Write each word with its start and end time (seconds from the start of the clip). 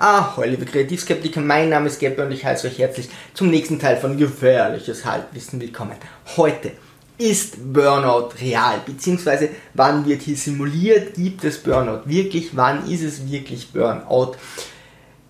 Ah, 0.00 0.36
hallo 0.36 0.50
liebe 0.50 0.64
Kreativskeptiker, 0.64 1.40
mein 1.40 1.70
Name 1.70 1.88
ist 1.88 1.98
Gabby 1.98 2.22
und 2.22 2.30
ich 2.30 2.44
heiße 2.44 2.68
euch 2.68 2.78
herzlich 2.78 3.08
zum 3.34 3.50
nächsten 3.50 3.80
Teil 3.80 3.96
von 3.96 4.16
Gefährliches 4.16 5.04
Halbwissen 5.04 5.60
willkommen. 5.60 5.96
Heute 6.36 6.70
ist 7.18 7.56
Burnout 7.72 8.28
real, 8.40 8.80
beziehungsweise 8.86 9.48
wann 9.74 10.06
wird 10.06 10.22
hier 10.22 10.36
simuliert, 10.36 11.14
gibt 11.14 11.42
es 11.42 11.58
Burnout 11.58 12.02
wirklich, 12.04 12.50
wann 12.54 12.88
ist 12.88 13.02
es 13.02 13.28
wirklich 13.28 13.72
Burnout? 13.72 14.36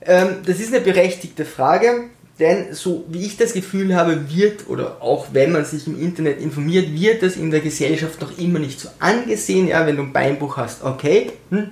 Ähm, 0.03 0.43
das 0.45 0.61
ist 0.61 0.75
eine 0.75 0.85
berechtigte 0.85 1.47
Frage, 1.47 2.11
denn 2.39 2.75
so 2.75 3.07
wie 3.09 3.25
ich 3.25 3.39
das 3.39 3.55
Gefühl 3.55 3.97
habe, 3.97 4.31
wird, 4.31 4.69
oder 4.69 5.01
auch 5.01 5.29
wenn 5.33 5.51
man 5.51 5.65
sich 5.65 5.87
im 5.87 5.99
Internet 5.99 6.43
informiert, 6.43 6.93
wird 6.93 7.23
das 7.23 7.37
in 7.37 7.51
der 7.51 7.61
Gesellschaft 7.61 8.21
noch 8.21 8.37
immer 8.37 8.59
nicht 8.59 8.81
so 8.81 8.91
angesehen. 8.99 9.67
Ja, 9.67 9.87
wenn 9.87 9.97
du 9.97 10.03
ein 10.03 10.13
Beinbruch 10.13 10.59
hast, 10.59 10.85
okay, 10.85 11.33
hm, 11.49 11.71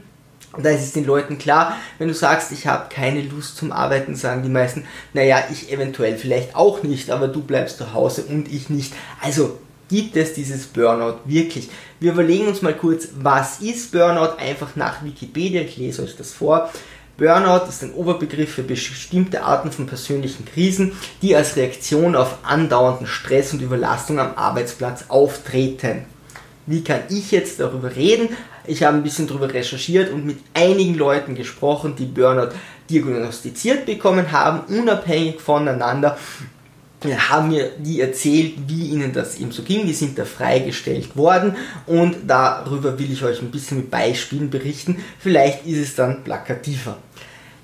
da 0.64 0.70
ist 0.70 0.82
es 0.82 0.93
den 0.93 1.04
Leuten 1.04 1.38
klar, 1.38 1.77
wenn 1.98 2.09
du 2.09 2.14
sagst, 2.14 2.52
ich 2.52 2.66
habe 2.66 2.88
keine 2.88 3.23
Lust 3.23 3.56
zum 3.56 3.73
Arbeiten, 3.73 4.14
sagen 4.14 4.43
die 4.43 4.48
meisten, 4.48 4.84
naja, 5.12 5.45
ich 5.51 5.73
eventuell 5.73 6.16
vielleicht 6.16 6.55
auch 6.56 6.83
nicht, 6.83 7.10
aber 7.10 7.28
du 7.28 7.42
bleibst 7.42 7.78
zu 7.78 7.92
Hause 7.92 8.24
und 8.24 8.52
ich 8.52 8.70
nicht. 8.70 8.92
Also 9.20 9.59
gibt 9.88 10.16
es 10.16 10.34
dieses 10.34 10.66
Burnout 10.66 11.19
wirklich? 11.24 11.69
Wir 12.00 12.12
überlegen 12.12 12.48
uns 12.48 12.62
mal 12.62 12.74
kurz, 12.74 13.09
was 13.16 13.61
ist 13.61 13.92
Burnout? 13.92 14.37
Einfach 14.38 14.77
nach 14.77 15.05
Wikipedia, 15.05 15.62
ich 15.62 15.77
lese 15.77 16.02
euch 16.02 16.16
das 16.16 16.33
vor. 16.33 16.70
Burnout 17.16 17.66
ist 17.69 17.83
ein 17.83 17.95
Oberbegriff 17.95 18.52
für 18.52 18.62
bestimmte 18.62 19.42
Arten 19.42 19.73
von 19.73 19.86
persönlichen 19.86 20.45
Krisen, 20.45 20.92
die 21.23 21.34
als 21.34 21.56
Reaktion 21.56 22.14
auf 22.14 22.38
andauernden 22.42 23.06
Stress 23.06 23.55
und 23.55 23.62
Überlastung 23.62 24.19
am 24.19 24.34
Arbeitsplatz 24.36 25.06
auftreten. 25.09 26.05
Wie 26.66 26.84
kann 26.84 27.00
ich 27.09 27.30
jetzt 27.30 27.59
darüber 27.61 27.97
reden? 27.97 28.28
Ich 28.66 28.83
habe 28.83 28.97
ein 28.97 29.02
bisschen 29.02 29.27
darüber 29.27 29.52
recherchiert 29.52 30.12
und 30.12 30.27
mit 30.27 30.38
einigen 30.55 30.95
Leuten 30.95 31.34
gesprochen, 31.34 31.95
die 31.97 32.06
Burnout 32.06 32.51
diagnostiziert 32.91 33.87
bekommen 33.87 34.33
haben, 34.33 34.61
unabhängig 34.73 35.41
voneinander 35.41 36.16
haben 37.05 37.48
mir 37.48 37.73
die 37.78 38.00
erzählt, 38.00 38.55
wie 38.67 38.89
ihnen 38.89 39.12
das 39.12 39.39
eben 39.39 39.53
so 39.53 39.62
ging. 39.62 39.86
Die 39.86 39.92
sind 39.92 40.19
da 40.19 40.25
freigestellt 40.25 41.17
worden 41.17 41.56
und 41.86 42.17
darüber 42.27 42.98
will 42.98 43.12
ich 43.12 43.23
euch 43.23 43.41
ein 43.41 43.50
bisschen 43.50 43.78
mit 43.78 43.91
Beispielen 43.91 44.50
berichten. 44.50 45.03
Vielleicht 45.19 45.67
ist 45.67 45.78
es 45.78 45.95
dann 45.95 46.25
plakativer. 46.25 46.98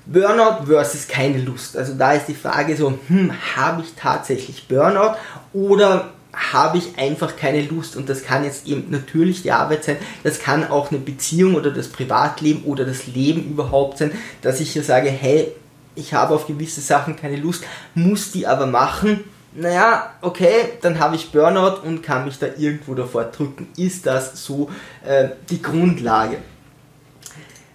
Burnout 0.05 0.65
versus 0.65 1.07
keine 1.07 1.39
Lust. 1.39 1.77
Also 1.77 1.93
da 1.93 2.13
ist 2.13 2.27
die 2.27 2.35
Frage 2.35 2.75
so, 2.75 2.97
hm, 3.07 3.31
habe 3.55 3.81
ich 3.81 3.93
tatsächlich 3.95 4.67
Burnout 4.67 5.15
oder 5.53 6.11
habe 6.33 6.79
ich 6.79 6.97
einfach 6.97 7.35
keine 7.35 7.61
Lust 7.61 7.95
und 7.95 8.09
das 8.09 8.23
kann 8.23 8.43
jetzt 8.43 8.67
eben 8.67 8.89
natürlich 8.89 9.43
die 9.43 9.51
Arbeit 9.51 9.83
sein, 9.83 9.97
das 10.23 10.39
kann 10.39 10.67
auch 10.67 10.89
eine 10.89 10.99
Beziehung 10.99 11.55
oder 11.55 11.71
das 11.71 11.87
Privatleben 11.87 12.63
oder 12.63 12.85
das 12.85 13.07
Leben 13.07 13.43
überhaupt 13.43 13.99
sein, 13.99 14.11
dass 14.41 14.59
ich 14.59 14.71
hier 14.71 14.83
sage, 14.83 15.09
hey, 15.09 15.51
ich 15.95 16.13
habe 16.13 16.33
auf 16.33 16.47
gewisse 16.47 16.81
Sachen 16.81 17.15
keine 17.15 17.35
Lust, 17.35 17.63
muss 17.93 18.31
die 18.31 18.47
aber 18.47 18.65
machen. 18.65 19.23
Naja, 19.55 20.11
okay, 20.21 20.73
dann 20.81 20.97
habe 20.97 21.15
ich 21.15 21.31
Burnout 21.31 21.81
und 21.85 22.01
kann 22.01 22.25
mich 22.25 22.39
da 22.39 22.47
irgendwo 22.57 22.95
davor 22.95 23.25
drücken. 23.25 23.67
Ist 23.77 24.07
das 24.07 24.43
so 24.43 24.71
äh, 25.05 25.29
die 25.51 25.61
Grundlage? 25.61 26.37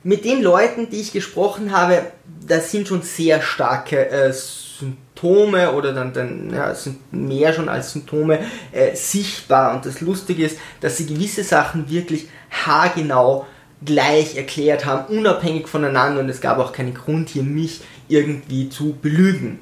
Mit 0.02 0.24
den 0.24 0.42
Leuten, 0.42 0.90
die 0.90 1.00
ich 1.00 1.12
gesprochen 1.12 1.70
habe, 1.70 2.02
das 2.46 2.72
sind 2.72 2.88
schon 2.88 3.02
sehr 3.02 3.40
starke 3.40 4.08
äh, 4.08 4.32
Symptome 4.78 5.72
oder 5.72 5.92
dann, 5.92 6.12
dann 6.12 6.50
ja, 6.52 6.74
sind 6.74 7.12
mehr 7.12 7.52
schon 7.52 7.68
als 7.68 7.92
Symptome 7.92 8.38
äh, 8.72 8.94
sichtbar. 8.94 9.74
Und 9.74 9.86
das 9.86 10.00
Lustige 10.00 10.44
ist, 10.44 10.58
dass 10.80 10.96
sie 10.96 11.06
gewisse 11.06 11.44
Sachen 11.44 11.90
wirklich 11.90 12.28
haargenau 12.50 13.46
gleich 13.84 14.36
erklärt 14.36 14.86
haben, 14.86 15.16
unabhängig 15.16 15.68
voneinander. 15.68 16.20
Und 16.20 16.28
es 16.28 16.40
gab 16.40 16.58
auch 16.58 16.72
keinen 16.72 16.94
Grund 16.94 17.28
hier, 17.28 17.42
mich 17.42 17.80
irgendwie 18.08 18.68
zu 18.68 18.96
belügen. 19.00 19.60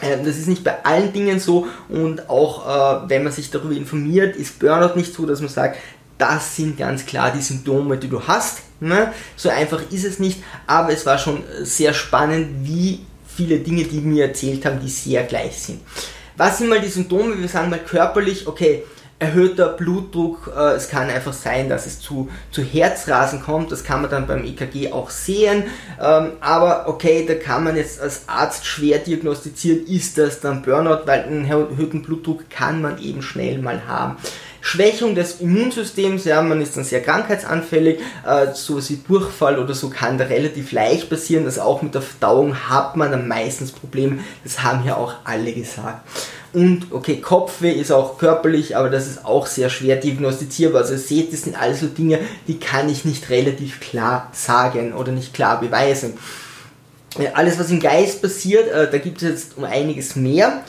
Äh, 0.00 0.18
das 0.18 0.36
ist 0.36 0.48
nicht 0.48 0.64
bei 0.64 0.84
allen 0.84 1.12
Dingen 1.12 1.40
so 1.40 1.66
und 1.88 2.28
auch 2.28 3.04
äh, 3.04 3.08
wenn 3.08 3.24
man 3.24 3.32
sich 3.32 3.50
darüber 3.50 3.74
informiert, 3.74 4.36
ist 4.36 4.58
Burnout 4.58 4.96
nicht 4.96 5.14
so, 5.14 5.26
dass 5.26 5.40
man 5.40 5.48
sagt, 5.48 5.78
das 6.18 6.56
sind 6.56 6.76
ganz 6.76 7.06
klar 7.06 7.32
die 7.32 7.40
Symptome, 7.40 7.96
die 7.96 8.08
du 8.08 8.20
hast. 8.26 8.62
Ne? 8.80 9.12
So 9.36 9.48
einfach 9.48 9.80
ist 9.90 10.04
es 10.04 10.18
nicht, 10.18 10.42
aber 10.66 10.92
es 10.92 11.06
war 11.06 11.18
schon 11.18 11.42
sehr 11.62 11.94
spannend, 11.94 12.48
wie 12.62 13.00
viele 13.38 13.60
Dinge, 13.60 13.84
die 13.84 14.00
mir 14.00 14.26
erzählt 14.26 14.66
haben, 14.66 14.80
die 14.80 14.88
sehr 14.88 15.22
gleich 15.22 15.56
sind. 15.56 15.80
Was 16.36 16.58
sind 16.58 16.68
mal 16.68 16.80
die 16.80 16.88
Symptome? 16.88 17.38
Wir 17.38 17.46
sagen 17.46 17.70
mal 17.70 17.78
körperlich, 17.78 18.48
okay, 18.48 18.82
erhöhter 19.20 19.68
Blutdruck, 19.68 20.52
äh, 20.56 20.72
es 20.72 20.88
kann 20.88 21.08
einfach 21.08 21.32
sein, 21.32 21.68
dass 21.68 21.86
es 21.86 22.00
zu, 22.00 22.28
zu 22.50 22.62
Herzrasen 22.62 23.42
kommt, 23.42 23.70
das 23.70 23.84
kann 23.84 24.02
man 24.02 24.10
dann 24.10 24.26
beim 24.26 24.44
EKG 24.44 24.92
auch 24.92 25.10
sehen, 25.10 25.64
ähm, 26.00 26.32
aber 26.40 26.88
okay, 26.88 27.24
da 27.26 27.34
kann 27.34 27.64
man 27.64 27.76
jetzt 27.76 28.00
als 28.00 28.28
Arzt 28.28 28.66
schwer 28.66 28.98
diagnostizieren, 28.98 29.86
ist 29.86 30.18
das 30.18 30.40
dann 30.40 30.62
Burnout, 30.62 31.06
weil 31.06 31.24
einen 31.24 31.44
erhöhten 31.44 32.02
Blutdruck 32.02 32.48
kann 32.50 32.80
man 32.80 33.00
eben 33.00 33.22
schnell 33.22 33.58
mal 33.58 33.86
haben. 33.86 34.16
Schwächung 34.68 35.14
des 35.14 35.40
Immunsystems, 35.40 36.26
ja, 36.26 36.42
man 36.42 36.60
ist 36.60 36.76
dann 36.76 36.84
sehr 36.84 37.02
krankheitsanfällig, 37.02 38.00
äh, 38.26 38.52
sowas 38.52 38.90
wie 38.90 38.96
Durchfall 38.96 39.58
oder 39.58 39.72
so 39.72 39.88
kann 39.88 40.18
da 40.18 40.26
relativ 40.26 40.72
leicht 40.72 41.08
passieren, 41.08 41.46
also 41.46 41.62
auch 41.62 41.80
mit 41.80 41.94
der 41.94 42.02
Verdauung 42.02 42.54
hat 42.68 42.94
man 42.94 43.10
dann 43.10 43.26
meistens 43.26 43.72
Probleme, 43.72 44.18
das 44.44 44.62
haben 44.62 44.84
ja 44.84 44.96
auch 44.96 45.14
alle 45.24 45.54
gesagt. 45.54 46.06
Und 46.52 46.88
okay, 46.90 47.18
Kopfweh 47.18 47.72
ist 47.72 47.90
auch 47.90 48.18
körperlich, 48.18 48.76
aber 48.76 48.90
das 48.90 49.06
ist 49.06 49.24
auch 49.24 49.46
sehr 49.46 49.70
schwer 49.70 49.96
diagnostizierbar. 49.96 50.82
Also 50.82 50.94
ihr 50.94 50.98
seht, 50.98 51.32
das 51.32 51.42
sind 51.42 51.58
alles 51.58 51.80
so 51.80 51.86
Dinge, 51.86 52.18
die 52.46 52.58
kann 52.58 52.90
ich 52.90 53.06
nicht 53.06 53.30
relativ 53.30 53.80
klar 53.80 54.28
sagen 54.32 54.92
oder 54.92 55.12
nicht 55.12 55.32
klar 55.32 55.60
beweisen. 55.60 56.18
Alles, 57.32 57.58
was 57.58 57.70
im 57.70 57.80
Geist 57.80 58.20
passiert, 58.20 58.68
äh, 58.68 58.90
da 58.90 58.98
gibt 58.98 59.22
es 59.22 59.28
jetzt 59.28 59.56
um 59.56 59.64
einiges 59.64 60.14
mehr, 60.14 60.62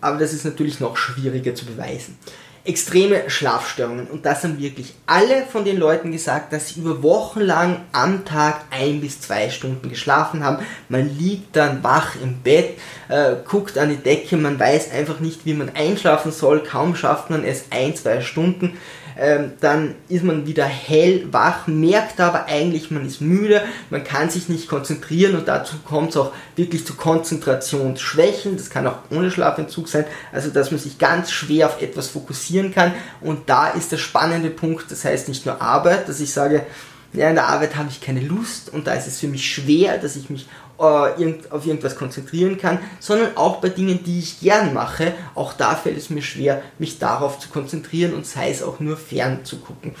aber 0.00 0.18
das 0.18 0.32
ist 0.32 0.44
natürlich 0.44 0.78
noch 0.78 0.96
schwieriger 0.96 1.56
zu 1.56 1.66
beweisen 1.66 2.16
extreme 2.64 3.28
Schlafstörungen. 3.28 4.06
Und 4.06 4.26
das 4.26 4.44
haben 4.44 4.60
wirklich 4.60 4.94
alle 5.06 5.44
von 5.50 5.64
den 5.64 5.78
Leuten 5.78 6.12
gesagt, 6.12 6.52
dass 6.52 6.68
sie 6.68 6.80
über 6.80 7.02
Wochen 7.02 7.40
lang 7.40 7.82
am 7.92 8.24
Tag 8.24 8.62
ein 8.70 9.00
bis 9.00 9.20
zwei 9.20 9.50
Stunden 9.50 9.88
geschlafen 9.88 10.44
haben. 10.44 10.64
Man 10.88 11.16
liegt 11.18 11.56
dann 11.56 11.82
wach 11.82 12.16
im 12.22 12.38
Bett, 12.38 12.78
äh, 13.08 13.36
guckt 13.48 13.78
an 13.78 13.88
die 13.88 13.96
Decke, 13.96 14.36
man 14.36 14.58
weiß 14.58 14.92
einfach 14.92 15.20
nicht, 15.20 15.46
wie 15.46 15.54
man 15.54 15.70
einschlafen 15.74 16.32
soll. 16.32 16.62
Kaum 16.62 16.94
schafft 16.94 17.30
man 17.30 17.44
es 17.44 17.64
ein, 17.70 17.96
zwei 17.96 18.20
Stunden 18.20 18.78
ähm, 19.20 19.52
dann 19.60 19.96
ist 20.08 20.24
man 20.24 20.46
wieder 20.46 20.64
hellwach, 20.64 21.66
merkt 21.66 22.20
aber 22.20 22.46
eigentlich, 22.46 22.90
man 22.90 23.06
ist 23.06 23.20
müde, 23.20 23.62
man 23.90 24.02
kann 24.02 24.30
sich 24.30 24.48
nicht 24.48 24.66
konzentrieren 24.66 25.36
und 25.36 25.46
dazu 25.46 25.76
kommt 25.84 26.10
es 26.10 26.16
auch 26.16 26.32
wirklich 26.56 26.86
zu 26.86 26.94
Konzentrationsschwächen, 26.94 28.56
das 28.56 28.70
kann 28.70 28.86
auch 28.86 28.96
ohne 29.10 29.30
Schlafentzug 29.30 29.88
sein, 29.88 30.06
also 30.32 30.48
dass 30.48 30.70
man 30.70 30.80
sich 30.80 30.98
ganz 30.98 31.30
schwer 31.30 31.66
auf 31.66 31.82
etwas 31.82 32.08
fokussieren 32.08 32.72
kann. 32.72 32.92
Und 33.20 33.50
da 33.50 33.68
ist 33.68 33.92
der 33.92 33.98
spannende 33.98 34.48
Punkt, 34.48 34.90
das 34.90 35.04
heißt 35.04 35.28
nicht 35.28 35.44
nur 35.44 35.60
Arbeit, 35.60 36.08
dass 36.08 36.20
ich 36.20 36.32
sage, 36.32 36.64
ja, 37.12 37.28
in 37.28 37.34
der 37.34 37.48
Arbeit 37.48 37.76
habe 37.76 37.90
ich 37.90 38.00
keine 38.00 38.20
Lust 38.20 38.72
und 38.72 38.86
da 38.86 38.94
ist 38.94 39.06
es 39.06 39.20
für 39.20 39.28
mich 39.28 39.52
schwer, 39.52 39.98
dass 39.98 40.16
ich 40.16 40.30
mich 40.30 40.48
irgend, 40.80 41.52
auf 41.52 41.66
irgendwas 41.66 41.96
konzentrieren 41.96 42.58
kann, 42.58 42.78
sondern 42.98 43.36
auch 43.36 43.56
bei 43.56 43.68
Dingen, 43.68 44.02
die 44.04 44.18
ich 44.18 44.40
gern 44.40 44.72
mache. 44.72 45.12
Auch 45.34 45.52
da 45.52 45.74
fällt 45.74 45.98
es 45.98 46.10
mir 46.10 46.22
schwer, 46.22 46.62
mich 46.78 46.98
darauf 46.98 47.38
zu 47.38 47.48
konzentrieren 47.48 48.14
und 48.14 48.26
sei 48.26 48.50
es 48.50 48.62
auch 48.62 48.80
nur 48.80 48.96
fern 48.96 49.44
zu 49.44 49.58
gucken. 49.58 49.94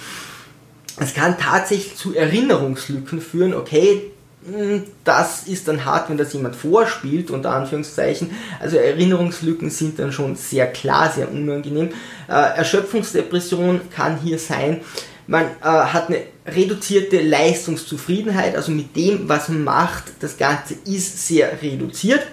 Es 0.98 1.14
kann 1.14 1.38
tatsächlich 1.38 1.96
zu 1.96 2.14
Erinnerungslücken 2.14 3.20
führen, 3.20 3.54
okay, 3.54 4.10
hm, 4.44 4.84
das 5.04 5.44
ist 5.44 5.68
dann 5.68 5.84
hart, 5.84 6.08
wenn 6.08 6.16
das 6.16 6.32
jemand 6.32 6.56
vorspielt, 6.56 7.30
unter 7.30 7.52
Anführungszeichen. 7.54 8.30
Also 8.58 8.78
Erinnerungslücken 8.78 9.70
sind 9.70 9.98
dann 9.98 10.12
schon 10.12 10.34
sehr 10.36 10.66
klar, 10.66 11.12
sehr 11.14 11.30
unangenehm. 11.30 11.90
Äh, 12.28 12.32
Erschöpfungsdepression 12.32 13.82
kann 13.94 14.18
hier 14.18 14.38
sein. 14.38 14.80
Man 15.26 15.44
äh, 15.44 15.64
hat 15.64 16.08
eine 16.08 16.22
reduzierte 16.54 17.20
Leistungszufriedenheit, 17.20 18.56
also 18.56 18.72
mit 18.72 18.94
dem, 18.96 19.28
was 19.28 19.48
man 19.48 19.64
macht, 19.64 20.04
das 20.20 20.36
Ganze 20.36 20.74
ist 20.84 21.26
sehr 21.26 21.60
reduziert. 21.62 22.26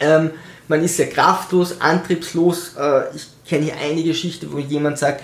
Ähm, 0.00 0.30
man 0.68 0.82
ist 0.82 0.96
sehr 0.96 1.08
kraftlos, 1.08 1.80
antriebslos. 1.80 2.74
Äh, 2.76 3.14
ich 3.14 3.26
kenne 3.48 3.66
hier 3.66 3.76
eine 3.76 4.02
Geschichte, 4.02 4.52
wo 4.52 4.58
jemand 4.58 4.98
sagt, 4.98 5.22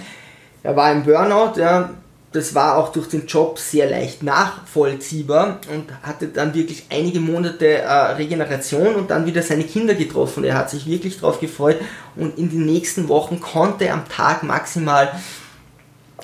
er 0.63 0.77
war 0.77 0.93
im 0.93 1.03
Burnout, 1.03 1.59
ja, 1.59 1.91
das 2.33 2.55
war 2.55 2.79
auch 2.79 2.93
durch 2.93 3.09
den 3.09 3.27
Job 3.27 3.59
sehr 3.59 3.91
leicht 3.91 4.23
nachvollziehbar 4.23 5.61
und 5.71 5.85
hatte 6.03 6.29
dann 6.29 6.55
wirklich 6.55 6.87
einige 6.91 7.21
Monate 7.21 7.67
äh, 7.67 7.93
Regeneration 8.13 8.95
und 8.95 9.11
dann 9.11 9.27
wieder 9.27 9.43
seine 9.43 9.65
Kinder 9.65 9.95
getroffen. 9.95 10.45
Er 10.45 10.57
hat 10.57 10.71
sich 10.71 10.87
wirklich 10.87 11.21
darauf 11.21 11.41
gefreut 11.41 11.77
und 12.17 12.39
in 12.39 12.49
den 12.49 12.65
nächsten 12.65 13.09
Wochen 13.09 13.41
konnte 13.41 13.87
er 13.87 13.95
am 13.95 14.09
Tag 14.09 14.43
maximal 14.45 15.13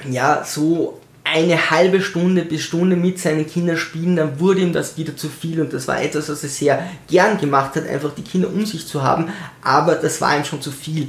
ja 0.09 0.45
so 0.45 0.98
eine 1.33 1.71
halbe 1.71 2.01
Stunde 2.01 2.43
bis 2.43 2.63
Stunde 2.63 2.97
mit 2.97 3.19
seinen 3.19 3.47
Kindern 3.47 3.77
spielen, 3.77 4.17
dann 4.17 4.41
wurde 4.41 4.61
ihm 4.61 4.73
das 4.73 4.97
wieder 4.97 5.17
zu 5.17 5.29
viel 5.29 5.61
und 5.61 5.73
das 5.73 5.87
war 5.87 6.01
etwas, 6.01 6.29
was 6.29 6.43
er 6.43 6.49
sehr 6.49 6.83
gern 7.09 7.39
gemacht 7.39 7.77
hat, 7.77 7.87
einfach 7.87 8.15
die 8.15 8.23
Kinder 8.23 8.49
um 8.49 8.65
sich 8.65 8.87
zu 8.87 9.03
haben, 9.03 9.29
aber 9.63 9.97
das 9.97 10.21
war 10.21 10.37
ihm 10.37 10.45
schon 10.45 10.63
zu 10.63 10.71
viel. 10.71 11.09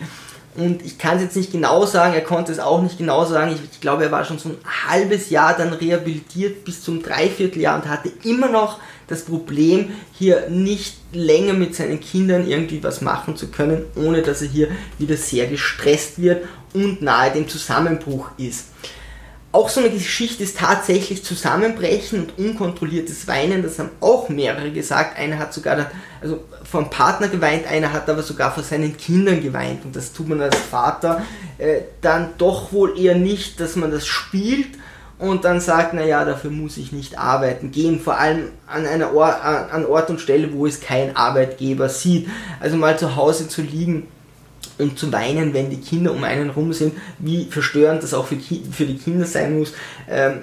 und 0.56 0.86
ich 0.86 0.98
kann 0.98 1.18
es 1.18 1.24
jetzt 1.24 1.38
nicht 1.38 1.52
genau 1.52 1.86
sagen, 1.86 2.14
er 2.14 2.24
konnte 2.24 2.52
es 2.52 2.60
auch 2.60 2.82
nicht 2.82 2.98
genau 2.98 3.24
sagen. 3.24 3.54
Ich, 3.54 3.62
ich, 3.72 3.80
glaube, 3.80 4.04
er 4.04 4.12
war 4.12 4.26
schon 4.26 4.40
so 4.40 4.50
ein 4.50 4.58
halbes 4.90 5.30
Jahr 5.30 5.56
dann 5.56 5.72
rehabilitiert 5.72 6.66
bis 6.66 6.84
zum 6.84 7.02
Dreivierteljahr 7.02 7.82
und 7.82 7.88
hatte 7.88 8.12
immer 8.24 8.50
noch 8.50 8.80
das 9.08 9.24
Problem, 9.24 9.92
hier 10.14 10.50
nicht 10.50 10.98
länger 11.14 11.54
mit 11.54 11.76
seinen 11.76 12.00
Kindern 12.00 12.48
irgendwie 12.48 12.84
was 12.84 13.02
machen 13.02 13.38
zu 13.38 13.48
können, 13.48 13.86
ohne 13.96 14.22
dass 14.22 14.42
er 14.42 14.50
hier 14.50 14.68
wieder 14.98 15.16
sehr 15.16 15.48
gestresst 15.48 16.22
wird 16.22 16.46
und 16.74 17.02
nahe 17.02 17.32
dem 17.32 17.48
Zusammenbruch 17.48 18.32
ist 18.38 18.66
auch 19.52 19.70
so 19.70 19.80
eine 19.80 19.90
Geschichte 19.90 20.44
ist 20.44 20.60
tatsächlich 20.60 21.24
Zusammenbrechen 21.24 22.22
und 22.22 22.38
unkontrolliertes 22.38 23.28
Weinen. 23.28 23.64
Das 23.64 23.80
haben 23.80 23.90
auch 24.00 24.30
mehrere 24.30 24.72
gesagt. 24.72 25.18
Einer 25.18 25.40
hat 25.40 25.54
sogar 25.54 25.90
also 26.22 26.44
vom 26.64 26.90
Partner 26.92 27.30
geweint, 27.30 27.66
einer 27.66 27.92
hat 27.92 28.08
aber 28.10 28.22
sogar 28.22 28.52
vor 28.52 28.62
seinen 28.62 28.96
Kindern 28.96 29.42
geweint. 29.42 29.86
Und 29.86 29.96
das 29.96 30.14
tut 30.14 30.30
man 30.30 30.42
als 30.42 30.56
Vater 30.56 31.24
äh, 31.58 31.82
dann 32.02 32.30
doch 32.38 32.72
wohl 32.72 33.00
eher 33.00 33.16
nicht, 33.16 33.60
dass 33.60 33.76
man 33.76 33.90
das 33.90 34.06
spielt 34.06 34.78
und 35.18 35.46
dann 35.46 35.60
sagt, 35.60 35.94
naja, 35.96 36.24
dafür 36.26 36.52
muss 36.52 36.78
ich 36.78 36.92
nicht 36.92 37.18
arbeiten 37.18 37.72
gehen. 37.72 38.00
Vor 38.00 38.18
allem 38.18 38.52
an 38.68 38.86
einer 38.86 39.14
Or 39.16 39.44
an 39.44 39.86
Ort 39.86 40.12
und 40.12 40.22
Stelle, 40.22 40.54
wo 40.54 40.68
es 40.68 40.80
kein 40.80 41.16
Arbeitgeber 41.16 41.90
sieht. 41.90 42.30
Also 42.60 42.78
mal 42.78 43.00
zu 43.00 43.16
Hause 43.16 43.48
zu 43.48 43.64
liegen 43.64 44.08
und 44.80 44.98
zu 44.98 45.12
weinen, 45.12 45.54
wenn 45.54 45.70
die 45.70 45.82
Kinder 45.82 46.12
um 46.12 46.24
einen 46.24 46.50
rum 46.50 46.74
sind, 46.74 46.94
wie 47.20 47.46
verstörend 47.46 48.02
das 48.02 48.14
auch 48.14 48.28
für, 48.28 48.38
für 48.38 48.86
die 48.86 48.98
Kinder 48.98 49.26
sein 49.26 49.60
muss. 49.60 49.74
Ähm, 50.10 50.42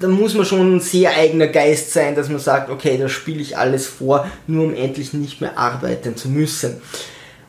da 0.00 0.08
muss 0.08 0.34
man 0.34 0.46
schon 0.46 0.76
ein 0.76 0.80
sehr 0.80 1.16
eigener 1.16 1.48
Geist 1.48 1.92
sein, 1.92 2.14
dass 2.14 2.28
man 2.28 2.38
sagt, 2.38 2.70
okay, 2.70 2.98
da 2.98 3.08
spiele 3.08 3.40
ich 3.40 3.56
alles 3.56 3.86
vor, 3.86 4.28
nur 4.46 4.64
um 4.64 4.74
endlich 4.74 5.12
nicht 5.12 5.40
mehr 5.40 5.58
arbeiten 5.58 6.16
zu 6.16 6.28
müssen. 6.28 6.80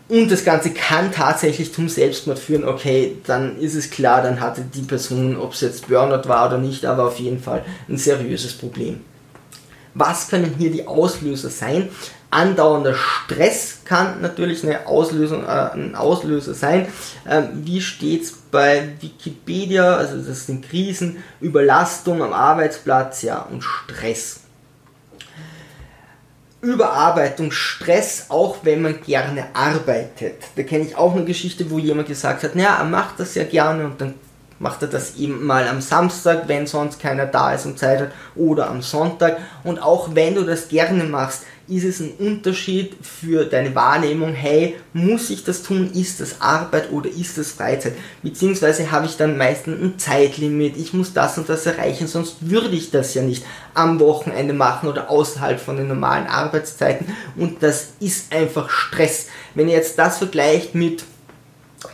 Und 0.07 0.31
das 0.31 0.44
Ganze 0.44 0.71
kann 0.71 1.12
tatsächlich 1.12 1.71
zum 1.71 1.88
Selbstmord 1.88 2.39
führen. 2.39 2.63
Okay, 2.63 3.18
dann 3.27 3.60
ist 3.60 3.75
es 3.75 3.92
klar, 3.92 4.24
dann 4.24 4.42
hatte 4.42 4.62
die 4.62 4.81
Person, 4.81 5.38
ob 5.38 5.54
es 5.54 5.62
jetzt 5.62 5.88
Burnout 5.88 6.27
war 6.27 6.48
oder 6.48 6.57
nicht, 6.57 6.86
aber 6.86 7.06
auf 7.06 7.19
jeden 7.19 7.39
Fall 7.39 7.63
ein 7.88 7.98
seriöses 7.98 8.54
Problem. 8.54 9.01
Was 9.94 10.27
können 10.30 10.56
hier 10.57 10.72
die 10.72 10.88
Auslöser 10.88 11.50
sein? 11.50 11.89
Andauernder 12.31 12.95
Stress 12.95 13.79
kann 13.85 14.21
natürlich 14.21 14.63
eine 14.63 14.85
Auslösung, 14.85 15.43
äh, 15.43 15.71
ein 15.73 15.95
Auslöser 15.95 16.53
sein. 16.53 16.87
Ähm, 17.27 17.49
wie 17.63 17.81
steht 17.81 18.23
es 18.23 18.33
bei 18.51 18.89
Wikipedia? 18.99 19.95
Also 19.95 20.17
das 20.17 20.45
sind 20.45 20.69
Krisen, 20.69 21.23
Überlastung 21.41 22.21
am 22.21 22.33
Arbeitsplatz, 22.33 23.23
ja, 23.23 23.39
und 23.39 23.63
Stress. 23.63 24.41
Überarbeitung, 26.61 27.51
Stress, 27.51 28.25
auch 28.29 28.57
wenn 28.63 28.81
man 28.81 29.01
gerne 29.01 29.45
arbeitet. 29.53 30.35
Da 30.55 30.63
kenne 30.63 30.83
ich 30.83 30.95
auch 30.95 31.15
eine 31.15 31.25
Geschichte, 31.25 31.71
wo 31.71 31.79
jemand 31.79 32.09
gesagt 32.09 32.43
hat, 32.43 32.55
naja, 32.55 32.77
er 32.77 32.83
macht 32.83 33.19
das 33.19 33.33
ja 33.35 33.45
gerne 33.45 33.85
und 33.85 34.01
dann 34.01 34.13
macht 34.59 34.81
er 34.81 34.89
das 34.89 35.15
eben 35.15 35.45
mal 35.45 35.67
am 35.67 35.79
Samstag, 35.79 36.43
wenn 36.47 36.67
sonst 36.67 36.99
keiner 36.99 37.25
da 37.25 37.53
ist 37.53 37.65
und 37.65 37.79
Zeit 37.79 38.01
hat, 38.01 38.11
oder 38.35 38.69
am 38.69 38.81
Sonntag. 38.81 39.37
Und 39.63 39.81
auch 39.81 40.13
wenn 40.15 40.35
du 40.35 40.43
das 40.43 40.67
gerne 40.67 41.05
machst, 41.05 41.45
ist 41.69 41.83
es 41.83 42.00
ein 42.00 42.12
Unterschied 42.18 42.95
für 43.01 43.45
deine 43.45 43.74
Wahrnehmung, 43.75 44.33
hey, 44.33 44.75
muss 44.94 45.30
ich 45.30 45.44
das 45.44 45.63
tun, 45.63 45.92
ist 45.94 46.19
das 46.19 46.42
Arbeit 46.42 46.92
oder 46.92 47.10
ist 47.10 47.38
das 47.38 47.51
Freizeit? 47.51 47.94
Beziehungsweise 48.24 48.92
habe 48.92 49.06
ich 49.06 49.18
dann 49.18 49.38
meistens 49.38 49.81
ein 49.81 50.00
Zeitlimit, 50.00 50.77
ich 50.77 50.94
muss 50.94 51.13
das 51.13 51.38
und 51.38 51.48
das 51.48 51.66
erreichen, 51.66 52.07
sonst 52.07 52.38
würde 52.42 52.75
ich 52.75 52.92
das 52.92 53.13
ja 53.13 53.21
nicht 53.21 53.45
am 53.74 54.00
Wochenende 54.00 54.54
machen 54.54 54.89
oder 54.89 55.10
außerhalb 55.10 55.60
von 55.60 55.77
den 55.77 55.88
normalen 55.88 56.27
Arbeitszeiten 56.27 57.07
und 57.36 57.62
das 57.62 57.89
ist 58.00 58.33
einfach 58.33 58.69
Stress. 58.69 59.27
Wenn 59.56 59.68
ihr 59.68 59.75
jetzt 59.75 60.00
das 60.00 60.18
vergleicht 60.18 60.75
mit 60.75 61.04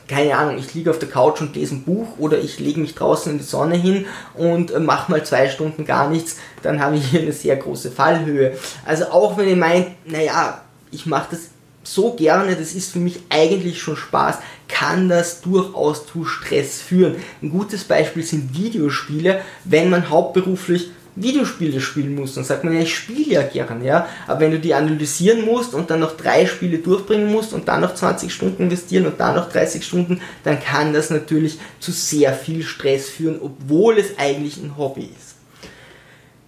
keine 0.07 0.37
Ahnung, 0.37 0.57
ich 0.57 0.73
liege 0.73 0.89
auf 0.89 0.99
der 0.99 1.09
Couch 1.09 1.41
und 1.41 1.55
lese 1.55 1.75
ein 1.75 1.83
Buch 1.83 2.17
oder 2.17 2.39
ich 2.39 2.59
lege 2.59 2.79
mich 2.79 2.95
draußen 2.95 3.31
in 3.31 3.37
die 3.37 3.43
Sonne 3.43 3.75
hin 3.75 4.05
und 4.33 4.71
äh, 4.71 4.79
mache 4.79 5.11
mal 5.11 5.25
zwei 5.25 5.49
Stunden 5.49 5.85
gar 5.85 6.09
nichts, 6.09 6.37
dann 6.61 6.79
habe 6.79 6.97
ich 6.97 7.05
hier 7.07 7.21
eine 7.21 7.33
sehr 7.33 7.55
große 7.55 7.91
Fallhöhe. 7.91 8.57
Also 8.85 9.05
auch 9.05 9.37
wenn 9.37 9.49
ihr 9.49 9.55
meint, 9.55 9.89
naja, 10.05 10.61
ich 10.91 11.05
mache 11.05 11.27
das 11.31 11.49
so 11.83 12.13
gerne, 12.13 12.55
das 12.55 12.73
ist 12.73 12.93
für 12.93 12.99
mich 12.99 13.19
eigentlich 13.29 13.79
schon 13.79 13.95
Spaß, 13.95 14.37
kann 14.67 15.07
das 15.07 15.41
durchaus 15.41 16.07
zu 16.07 16.25
Stress 16.25 16.81
führen. 16.81 17.17
Ein 17.41 17.51
gutes 17.51 17.83
Beispiel 17.83 18.23
sind 18.23 18.57
Videospiele, 18.57 19.41
wenn 19.65 19.91
man 19.91 20.09
hauptberuflich 20.09 20.89
Videospiele 21.15 21.79
spielen 21.79 22.15
musst, 22.15 22.35
dann 22.35 22.43
sagt 22.43 22.63
man 22.63 22.73
ja, 22.73 22.81
ich 22.81 22.93
spiele 22.93 23.33
ja 23.33 23.43
gern, 23.43 23.83
ja. 23.83 24.07
Aber 24.27 24.41
wenn 24.41 24.51
du 24.51 24.59
die 24.59 24.73
analysieren 24.73 25.45
musst 25.45 25.73
und 25.73 25.89
dann 25.89 26.01
noch 26.01 26.17
drei 26.17 26.45
Spiele 26.45 26.79
durchbringen 26.79 27.31
musst 27.31 27.53
und 27.53 27.67
dann 27.67 27.81
noch 27.81 27.95
20 27.95 28.33
Stunden 28.33 28.63
investieren 28.63 29.05
und 29.05 29.19
dann 29.19 29.35
noch 29.35 29.49
30 29.49 29.85
Stunden, 29.85 30.21
dann 30.43 30.59
kann 30.59 30.93
das 30.93 31.09
natürlich 31.09 31.57
zu 31.79 31.91
sehr 31.91 32.33
viel 32.33 32.63
Stress 32.63 33.09
führen, 33.09 33.39
obwohl 33.41 33.97
es 33.97 34.17
eigentlich 34.17 34.57
ein 34.57 34.77
Hobby 34.77 35.09
ist. 35.17 35.35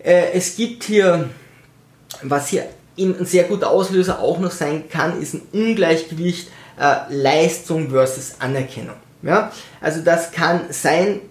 Äh, 0.06 0.34
es 0.34 0.56
gibt 0.56 0.84
hier, 0.84 1.30
was 2.24 2.50
hier 2.50 2.66
ein 3.00 3.26
sehr 3.26 3.44
guter 3.44 3.70
Auslöser 3.70 4.20
auch 4.20 4.40
noch 4.40 4.52
sein 4.52 4.90
kann, 4.90 5.22
ist 5.22 5.36
ein 5.36 5.42
Ungleichgewicht 5.54 6.50
äh, 6.80 6.96
Leistung 7.10 7.90
versus 7.90 8.36
Anerkennung. 8.40 8.96
Ja? 9.22 9.52
Also 9.82 10.02
das 10.02 10.32
kann 10.32 10.66
sein, 10.70 11.22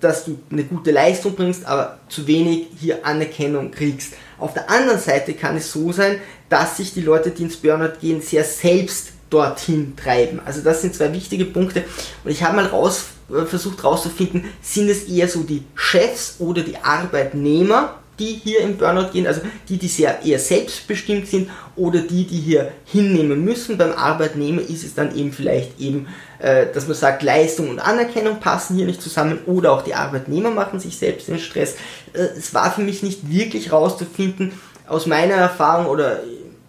dass 0.00 0.24
du 0.24 0.38
eine 0.50 0.64
gute 0.64 0.90
Leistung 0.90 1.34
bringst, 1.34 1.66
aber 1.66 1.98
zu 2.08 2.26
wenig 2.26 2.68
hier 2.78 3.04
Anerkennung 3.06 3.70
kriegst. 3.70 4.14
Auf 4.38 4.54
der 4.54 4.70
anderen 4.70 4.98
Seite 4.98 5.34
kann 5.34 5.56
es 5.56 5.70
so 5.70 5.92
sein, 5.92 6.20
dass 6.48 6.78
sich 6.78 6.94
die 6.94 7.02
Leute, 7.02 7.30
die 7.30 7.44
ins 7.44 7.56
Burnout 7.56 7.98
gehen, 8.00 8.20
sehr 8.20 8.44
selbst 8.44 9.12
dorthin 9.28 9.94
treiben. 9.96 10.40
Also 10.44 10.60
das 10.62 10.82
sind 10.82 10.94
zwei 10.94 11.12
wichtige 11.12 11.44
Punkte. 11.44 11.84
Und 12.24 12.30
ich 12.30 12.42
habe 12.42 12.56
mal 12.56 12.66
raus, 12.66 13.04
äh, 13.30 13.44
versucht 13.46 13.82
herauszufinden, 13.82 14.44
sind 14.60 14.88
es 14.88 15.04
eher 15.04 15.28
so 15.28 15.42
die 15.42 15.64
Chefs 15.74 16.36
oder 16.40 16.62
die 16.62 16.78
Arbeitnehmer, 16.78 18.00
die 18.20 18.40
hier 18.44 18.60
im 18.60 18.76
Burnout 18.76 19.10
gehen, 19.12 19.26
also 19.26 19.40
die, 19.68 19.78
die 19.78 19.88
sehr 19.88 20.22
eher 20.24 20.38
selbstbestimmt 20.38 21.26
sind 21.26 21.50
oder 21.74 22.00
die, 22.00 22.24
die 22.24 22.36
hier 22.36 22.70
hinnehmen 22.84 23.44
müssen. 23.44 23.78
Beim 23.78 23.92
Arbeitnehmer 23.92 24.60
ist 24.60 24.84
es 24.84 24.94
dann 24.94 25.16
eben 25.16 25.32
vielleicht 25.32 25.80
eben, 25.80 26.06
äh, 26.38 26.66
dass 26.72 26.86
man 26.86 26.96
sagt, 26.96 27.22
Leistung 27.22 27.70
und 27.70 27.80
Anerkennung 27.80 28.38
passen 28.38 28.76
hier 28.76 28.86
nicht 28.86 29.02
zusammen 29.02 29.40
oder 29.46 29.72
auch 29.72 29.82
die 29.82 29.94
Arbeitnehmer 29.94 30.50
machen 30.50 30.78
sich 30.78 30.96
selbst 30.96 31.28
den 31.28 31.38
Stress. 31.38 31.74
Äh, 32.12 32.28
es 32.38 32.54
war 32.54 32.70
für 32.70 32.82
mich 32.82 33.02
nicht 33.02 33.30
wirklich 33.30 33.72
rauszufinden, 33.72 34.52
aus 34.86 35.06
meiner 35.06 35.34
Erfahrung 35.34 35.86
oder 35.86 36.20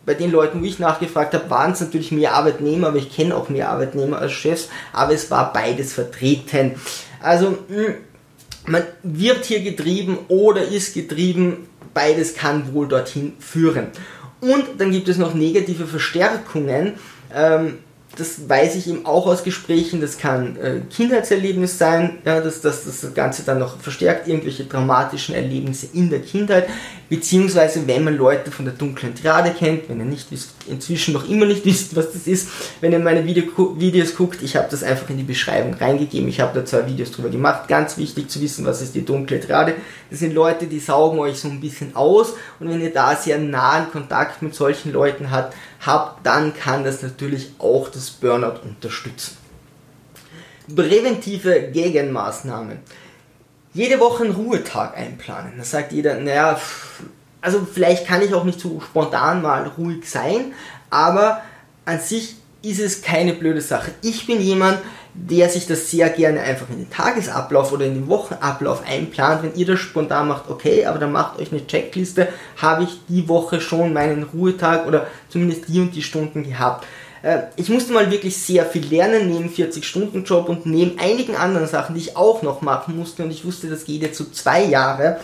bei 0.06 0.14
den 0.14 0.32
Leuten, 0.32 0.62
wo 0.62 0.66
ich 0.66 0.80
nachgefragt 0.80 1.34
habe, 1.34 1.50
waren 1.50 1.72
es 1.72 1.82
natürlich 1.82 2.12
mehr 2.12 2.34
Arbeitnehmer, 2.34 2.88
aber 2.88 2.98
ich 2.98 3.14
kenne 3.14 3.36
auch 3.36 3.50
mehr 3.50 3.70
Arbeitnehmer 3.70 4.20
als 4.20 4.32
Chefs, 4.32 4.70
aber 4.94 5.14
es 5.14 5.30
war 5.30 5.54
beides 5.54 5.94
vertreten. 5.94 6.76
Also, 7.22 7.58
mh, 7.68 7.76
hm, 7.76 7.96
man 8.68 8.84
wird 9.04 9.46
hier 9.46 9.62
getrieben 9.62 10.20
oder 10.28 10.64
ist 10.64 10.94
getrieben, 10.94 11.68
beides 11.94 12.36
kann 12.36 12.74
wohl 12.74 12.88
dorthin 12.88 13.34
führen. 13.40 13.88
Und 14.40 14.66
dann 14.80 14.92
gibt 14.92 15.08
es 15.08 15.18
noch 15.18 15.34
negative 15.34 15.86
Verstärkungen. 15.86 16.94
Ähm, 17.34 17.80
das 18.18 18.50
weiß 18.50 18.76
ich 18.76 18.88
eben 18.88 19.06
auch 19.06 19.26
aus 19.26 19.44
Gesprächen, 19.44 20.02
das 20.02 20.18
kann 20.18 20.58
äh, 20.58 20.82
Kindheitserlebnis 20.90 21.78
sein, 21.78 22.18
ja, 22.26 22.42
dass, 22.42 22.60
dass, 22.60 22.84
das 22.84 23.14
Ganze 23.14 23.44
dann 23.44 23.60
noch 23.60 23.80
verstärkt, 23.80 24.28
irgendwelche 24.28 24.68
traumatischen 24.68 25.34
Erlebnisse 25.34 25.88
in 25.94 26.10
der 26.10 26.20
Kindheit, 26.20 26.68
beziehungsweise 27.10 27.88
wenn 27.88 28.04
man 28.04 28.18
Leute 28.18 28.52
von 28.52 28.66
der 28.66 28.74
dunklen 28.74 29.16
Triade 29.16 29.52
kennt, 29.52 29.88
wenn 29.88 30.00
ihr 30.00 30.06
nicht 30.06 30.30
wisst, 30.32 30.52
inzwischen 30.68 31.14
noch 31.14 31.28
immer 31.30 31.46
nicht 31.46 31.66
wisst, 31.66 31.96
was 31.96 32.12
das 32.12 32.28
ist, 32.28 32.50
wenn 32.82 32.92
ihr 32.92 33.00
meine 33.00 33.26
Video 33.26 33.44
Videos 33.78 34.16
guckt, 34.16 34.42
ich 34.42 34.58
habe 34.58 34.68
das 34.70 34.84
einfach 34.84 35.10
in 35.10 35.18
die 35.18 35.24
Beschreibung 35.24 35.74
reingegeben, 35.74 36.28
ich 36.28 36.42
habe 36.42 36.60
da 36.60 36.66
zwei 36.66 36.86
Videos 36.88 37.12
drüber 37.12 37.30
gemacht, 37.30 37.70
ganz 37.70 37.98
wichtig 37.98 38.30
zu 38.30 38.42
wissen, 38.42 38.66
was 38.66 38.82
ist 38.82 38.94
die 38.94 39.06
dunkle 39.06 39.40
Triade, 39.40 39.76
das 40.10 40.20
sind 40.20 40.34
Leute, 40.34 40.68
die 40.68 40.80
saugen 40.80 41.20
euch 41.20 41.40
so 41.40 41.48
ein 41.48 41.62
bisschen 41.62 41.96
aus. 41.96 42.34
Und 42.60 42.70
wenn 42.70 42.82
ihr 42.82 42.92
da 42.92 43.16
sehr 43.16 43.38
nahen 43.38 43.90
Kontakt 43.92 44.42
mit 44.42 44.54
solchen 44.54 44.92
Leuten 44.92 45.32
habt, 45.32 45.56
habt, 45.86 46.26
dann 46.26 46.54
kann 46.54 46.84
das 46.84 47.02
natürlich 47.02 47.52
auch 47.60 47.90
das 47.90 48.12
Burnout 48.12 48.62
unterstützen. 48.64 49.38
Präventive 50.74 51.70
Gegenmaßnahmen. 51.72 52.80
Jede 53.74 54.00
Woche 54.00 54.24
einen 54.24 54.34
Ruhetag 54.34 54.98
einplanen. 54.98 55.54
Da 55.58 55.64
sagt 55.64 55.92
jeder, 55.92 56.16
naja, 56.16 56.60
also 57.42 57.66
vielleicht 57.72 58.06
kann 58.06 58.22
ich 58.22 58.34
auch 58.34 58.44
nicht 58.44 58.60
so 58.60 58.80
spontan 58.82 59.42
mal 59.42 59.68
ruhig 59.78 60.10
sein, 60.10 60.54
aber 60.90 61.42
an 61.86 62.00
sich 62.00 62.36
ist 62.62 62.80
es 62.80 63.02
keine 63.02 63.34
blöde 63.34 63.62
Sache. 63.62 63.92
Ich 64.02 64.28
bin 64.28 64.40
jemand, 64.40 64.80
der 65.14 65.50
sich 65.50 65.68
das 65.68 65.92
sehr 65.92 66.10
gerne 66.10 66.42
einfach 66.42 66.70
in 66.70 66.78
den 66.78 66.90
Tagesablauf 66.90 67.74
oder 67.74 67.86
in 67.86 67.96
den 67.96 68.08
Wochenablauf 68.08 68.84
einplant. 68.88 69.44
Wenn 69.44 69.56
ihr 69.56 69.66
das 69.66 69.80
spontan 69.80 70.30
macht, 70.30 70.50
okay, 70.50 70.86
aber 70.86 71.00
dann 71.00 71.12
macht 71.12 71.40
euch 71.40 71.52
eine 71.52 71.68
Checkliste, 71.68 72.30
habe 72.58 72.84
ich 72.84 73.02
die 73.10 73.28
Woche 73.28 73.60
schon 73.60 73.94
meinen 73.94 74.24
Ruhetag 74.24 74.88
oder 74.88 75.08
zumindest 75.30 75.68
die 75.68 75.80
und 75.80 75.94
die 75.96 76.02
Stunden 76.02 76.44
gehabt. 76.44 76.86
Äh, 77.24 77.44
ich 77.58 77.70
musste 77.70 77.92
mal 77.92 78.10
wirklich 78.10 78.38
sehr 78.38 78.66
viel 78.66 78.86
lernen 78.86 79.30
neben 79.30 79.50
40-Stunden-Job 79.50 80.48
und 80.48 80.66
neben 80.66 80.98
einigen 80.98 81.36
anderen 81.36 81.68
Sachen, 81.68 81.96
die 81.96 82.02
ich 82.02 82.16
auch 82.16 82.42
noch 82.42 82.62
machen 82.62 82.98
musste 82.98 83.24
und 83.24 83.32
ich 83.32 83.46
wusste, 83.46 83.68
das 83.68 83.84
geht 83.84 84.02
jetzt 84.02 84.18
so 84.18 84.26
zwei 84.26 84.64
Jahre 84.64 85.20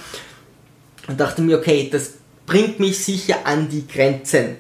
und 1.07 1.19
dachte 1.19 1.41
mir, 1.41 1.57
okay, 1.57 1.89
das 1.89 2.11
bringt 2.45 2.79
mich 2.79 3.03
sicher 3.03 3.37
an 3.45 3.69
die 3.69 3.87
Grenzen. 3.87 4.57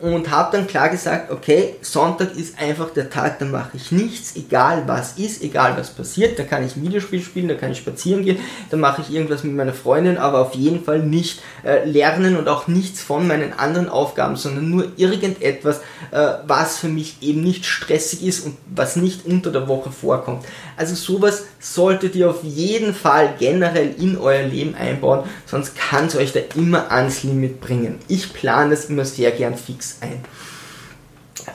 Und 0.00 0.30
habe 0.30 0.56
dann 0.56 0.66
klar 0.66 0.88
gesagt, 0.88 1.30
okay, 1.30 1.74
Sonntag 1.82 2.34
ist 2.34 2.58
einfach 2.58 2.90
der 2.90 3.10
Tag, 3.10 3.38
da 3.38 3.44
mache 3.44 3.76
ich 3.76 3.92
nichts, 3.92 4.34
egal 4.34 4.84
was 4.86 5.18
ist, 5.18 5.42
egal 5.42 5.76
was 5.76 5.90
passiert, 5.90 6.38
da 6.38 6.44
kann 6.44 6.64
ich 6.64 6.74
ein 6.74 6.82
Videospiel 6.82 7.20
spielen, 7.20 7.48
da 7.48 7.54
kann 7.54 7.72
ich 7.72 7.78
spazieren 7.78 8.24
gehen, 8.24 8.38
da 8.70 8.78
mache 8.78 9.02
ich 9.02 9.14
irgendwas 9.14 9.44
mit 9.44 9.54
meiner 9.54 9.74
Freundin, 9.74 10.16
aber 10.16 10.40
auf 10.40 10.54
jeden 10.54 10.82
Fall 10.84 11.00
nicht 11.00 11.42
äh, 11.64 11.84
lernen 11.84 12.36
und 12.36 12.48
auch 12.48 12.66
nichts 12.66 13.02
von 13.02 13.26
meinen 13.26 13.52
anderen 13.52 13.90
Aufgaben, 13.90 14.36
sondern 14.36 14.70
nur 14.70 14.86
irgendetwas, 14.96 15.80
äh, 16.12 16.32
was 16.46 16.78
für 16.78 16.88
mich 16.88 17.18
eben 17.20 17.42
nicht 17.42 17.66
stressig 17.66 18.24
ist 18.24 18.46
und 18.46 18.56
was 18.74 18.96
nicht 18.96 19.26
unter 19.26 19.52
der 19.52 19.68
Woche 19.68 19.92
vorkommt. 19.92 20.46
Also 20.78 20.94
sowas 20.94 21.44
solltet 21.58 22.14
ihr 22.14 22.30
auf 22.30 22.42
jeden 22.42 22.94
Fall 22.94 23.34
generell 23.38 23.94
in 23.98 24.16
euer 24.16 24.44
Leben 24.44 24.74
einbauen, 24.74 25.24
sonst 25.44 25.76
kann 25.76 26.06
es 26.06 26.16
euch 26.16 26.32
da 26.32 26.40
immer 26.54 26.90
ans 26.90 27.22
Limit 27.22 27.60
bringen. 27.60 27.98
Ich 28.08 28.32
plane 28.32 28.70
das 28.70 28.86
immer 28.86 29.04
sehr 29.04 29.30
gern 29.32 29.56
fix 29.56 29.89
ein. 30.00 30.24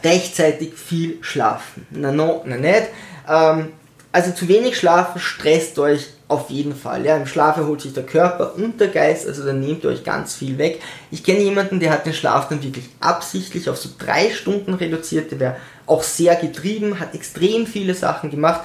Rechtzeitig 0.03 0.73
viel 0.73 1.17
schlafen. 1.21 1.85
Na 1.91 2.11
no, 2.11 2.43
na 2.45 2.57
nicht. 2.57 2.87
Ähm, 3.27 3.73
also 4.11 4.31
zu 4.31 4.47
wenig 4.47 4.77
schlafen 4.77 5.19
stresst 5.19 5.77
euch 5.77 6.07
auf 6.27 6.49
jeden 6.49 6.75
Fall. 6.75 7.05
Ja, 7.05 7.17
Im 7.17 7.27
Schlaf 7.27 7.57
erholt 7.57 7.81
sich 7.81 7.93
der 7.93 8.05
Körper 8.05 8.55
und 8.55 8.79
der 8.79 8.87
Geist, 8.87 9.27
also 9.27 9.45
dann 9.45 9.59
nehmt 9.59 9.83
ihr 9.83 9.89
euch 9.89 10.03
ganz 10.03 10.33
viel 10.33 10.57
weg. 10.57 10.81
Ich 11.11 11.23
kenne 11.23 11.41
jemanden, 11.41 11.79
der 11.79 11.91
hat 11.91 12.05
den 12.05 12.13
Schlaf 12.13 12.47
dann 12.47 12.63
wirklich 12.63 12.85
absichtlich 12.99 13.69
auf 13.69 13.77
so 13.77 13.89
drei 13.97 14.29
Stunden 14.31 14.73
reduziert, 14.73 15.31
der 15.31 15.39
wäre 15.39 15.55
auch 15.85 16.01
sehr 16.01 16.35
getrieben, 16.35 16.99
hat 16.99 17.13
extrem 17.13 17.67
viele 17.67 17.93
Sachen 17.93 18.31
gemacht 18.31 18.61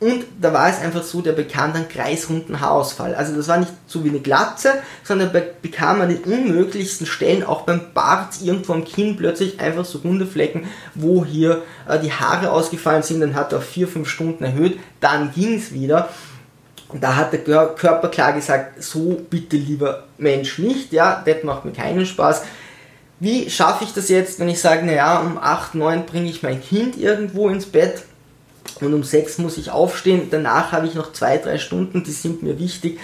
und 0.00 0.24
da 0.40 0.54
war 0.54 0.70
es 0.70 0.78
einfach 0.78 1.02
so, 1.02 1.20
der 1.20 1.32
bekam 1.32 1.74
dann 1.74 1.86
kreisrunden 1.86 2.60
Haarausfall. 2.60 3.14
Also 3.14 3.36
das 3.36 3.48
war 3.48 3.58
nicht 3.58 3.72
so 3.86 4.02
wie 4.02 4.08
eine 4.08 4.20
Glatze, 4.20 4.72
sondern 5.04 5.30
bekam 5.60 6.00
an 6.00 6.08
den 6.08 6.24
unmöglichsten 6.24 7.06
Stellen, 7.06 7.44
auch 7.44 7.62
beim 7.62 7.92
Bart, 7.92 8.40
irgendwo 8.42 8.72
am 8.72 8.86
Kinn 8.86 9.18
plötzlich 9.18 9.60
einfach 9.60 9.84
so 9.84 9.98
runde 9.98 10.26
Flecken, 10.26 10.66
wo 10.94 11.26
hier 11.26 11.62
äh, 11.86 11.98
die 11.98 12.12
Haare 12.12 12.50
ausgefallen 12.50 13.02
sind. 13.02 13.20
Dann 13.20 13.34
hat 13.34 13.52
er 13.52 13.58
auf 13.58 13.68
vier, 13.68 13.86
fünf 13.86 14.08
Stunden 14.08 14.42
erhöht, 14.42 14.80
dann 15.00 15.32
ging 15.34 15.56
es 15.56 15.74
wieder. 15.74 16.08
Und 16.88 17.04
da 17.04 17.16
hat 17.16 17.34
der 17.34 17.40
Körper 17.40 18.08
klar 18.08 18.32
gesagt, 18.32 18.82
so 18.82 19.20
bitte 19.28 19.56
lieber 19.56 20.04
Mensch 20.16 20.58
nicht, 20.58 20.94
ja, 20.94 21.22
das 21.24 21.44
macht 21.44 21.66
mir 21.66 21.72
keinen 21.72 22.06
Spaß. 22.06 22.42
Wie 23.20 23.50
schaffe 23.50 23.84
ich 23.84 23.92
das 23.92 24.08
jetzt, 24.08 24.40
wenn 24.40 24.48
ich 24.48 24.60
sage, 24.60 24.86
naja, 24.86 25.20
um 25.20 25.36
8, 25.36 25.74
9 25.74 26.06
bringe 26.06 26.30
ich 26.30 26.42
mein 26.42 26.62
Kind 26.62 26.96
irgendwo 26.96 27.50
ins 27.50 27.66
Bett? 27.66 28.02
Und 28.82 28.94
um 28.94 29.02
sechs 29.02 29.38
muss 29.38 29.58
ich 29.58 29.70
aufstehen. 29.70 30.28
Danach 30.30 30.72
habe 30.72 30.86
ich 30.86 30.94
noch 30.94 31.12
zwei, 31.12 31.38
drei 31.38 31.58
Stunden, 31.58 32.04
die 32.04 32.12
sind 32.12 32.42
mir 32.42 32.58
wichtig. 32.58 32.98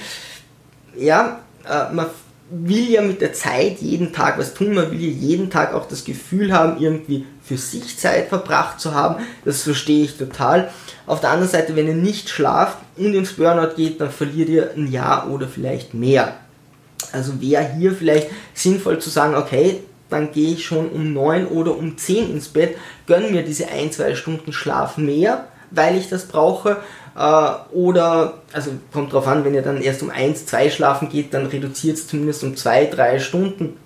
Ja, 0.97 1.41
äh, 1.69 1.93
man 1.93 2.07
will 2.49 2.91
ja 2.91 3.03
mit 3.03 3.21
der 3.21 3.33
Zeit 3.33 3.79
jeden 3.81 4.13
Tag 4.13 4.39
was 4.39 4.55
tun, 4.55 4.75
man 4.75 4.91
will 4.91 5.01
ja 5.01 5.11
jeden 5.11 5.51
Tag 5.51 5.75
auch 5.75 5.89
das 5.89 6.05
Gefühl 6.05 6.53
haben, 6.53 6.81
irgendwie 6.81 7.27
für 7.43 7.57
sich 7.57 7.99
Zeit 7.99 8.29
verbracht 8.29 8.81
zu 8.81 8.95
haben. 8.95 9.25
Das 9.45 9.63
verstehe 9.63 10.05
ich 10.05 10.17
total. 10.17 10.71
Auf 11.07 11.21
der 11.21 11.31
anderen 11.31 11.51
Seite, 11.51 11.75
wenn 11.75 11.89
ihr 11.89 11.95
nicht 11.95 12.29
schlaft 12.29 12.79
und 12.97 13.15
ins 13.15 13.33
Burnout 13.33 13.75
geht, 13.77 14.01
dann 14.01 14.11
verliert 14.11 14.49
ihr 14.49 14.71
ein 14.77 14.91
Jahr 14.91 15.29
oder 15.31 15.49
vielleicht 15.49 15.95
mehr. 15.95 16.37
Also 17.13 17.41
wäre 17.41 17.69
hier 17.77 17.93
vielleicht 17.93 18.29
sinnvoll 18.55 18.99
zu 19.01 19.11
sagen, 19.11 19.35
okay, 19.35 19.81
dann 20.09 20.33
gehe 20.33 20.53
ich 20.53 20.65
schon 20.65 20.89
um 20.89 21.13
9 21.13 21.47
oder 21.49 21.77
um 21.77 21.97
10 21.97 22.31
ins 22.31 22.49
Bett, 22.49 22.77
gönne 23.07 23.29
mir 23.29 23.43
diese 23.43 23.69
ein, 23.69 23.91
zwei 23.91 24.15
Stunden 24.15 24.53
Schlaf 24.53 24.99
mehr, 24.99 25.49
weil 25.71 25.97
ich 25.97 26.09
das 26.09 26.27
brauche. 26.27 26.79
Äh, 27.17 27.51
oder, 27.73 28.35
also 28.53 28.73
kommt 28.93 29.13
drauf 29.13 29.27
an, 29.27 29.45
wenn 29.45 29.55
ihr 29.55 29.63
dann 29.63 29.81
erst 29.81 30.03
um 30.03 30.11
1, 30.11 30.47
2 30.47 30.71
schlafen 30.71 31.09
geht, 31.09 31.35
dann 31.35 31.47
reduziert 31.47 31.97
es 31.97 32.09
zumindest 32.09 32.45
um 32.45 32.57
2, 32.57 32.87
3 32.87 33.19
Stunden, 33.19 33.77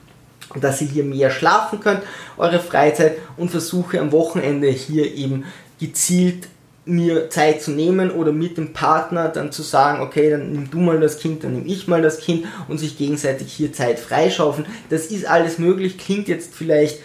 dass 0.60 0.80
ihr 0.80 0.88
hier 0.88 1.04
mehr 1.04 1.30
schlafen 1.30 1.80
könnt, 1.80 2.02
eure 2.36 2.58
Freizeit 2.58 3.18
und 3.36 3.50
versuche 3.50 4.00
am 4.00 4.12
Wochenende 4.12 4.68
hier 4.68 5.14
eben 5.14 5.44
gezielt 5.78 6.48
mir 6.84 7.30
Zeit 7.30 7.62
zu 7.62 7.70
nehmen 7.70 8.10
oder 8.10 8.32
mit 8.32 8.56
dem 8.56 8.72
Partner 8.72 9.28
dann 9.28 9.52
zu 9.52 9.62
sagen, 9.62 10.02
okay, 10.02 10.30
dann 10.30 10.50
nimm 10.50 10.70
du 10.70 10.78
mal 10.78 10.98
das 10.98 11.18
Kind, 11.18 11.44
dann 11.44 11.52
nimm 11.52 11.66
ich 11.66 11.86
mal 11.86 12.02
das 12.02 12.18
Kind 12.18 12.46
und 12.68 12.78
sich 12.78 12.96
gegenseitig 12.98 13.52
hier 13.52 13.72
Zeit 13.72 13.98
freischaufeln. 13.98 14.66
Das 14.88 15.06
ist 15.06 15.26
alles 15.26 15.58
möglich, 15.58 15.98
klingt 15.98 16.26
jetzt 16.26 16.54
vielleicht 16.54 17.00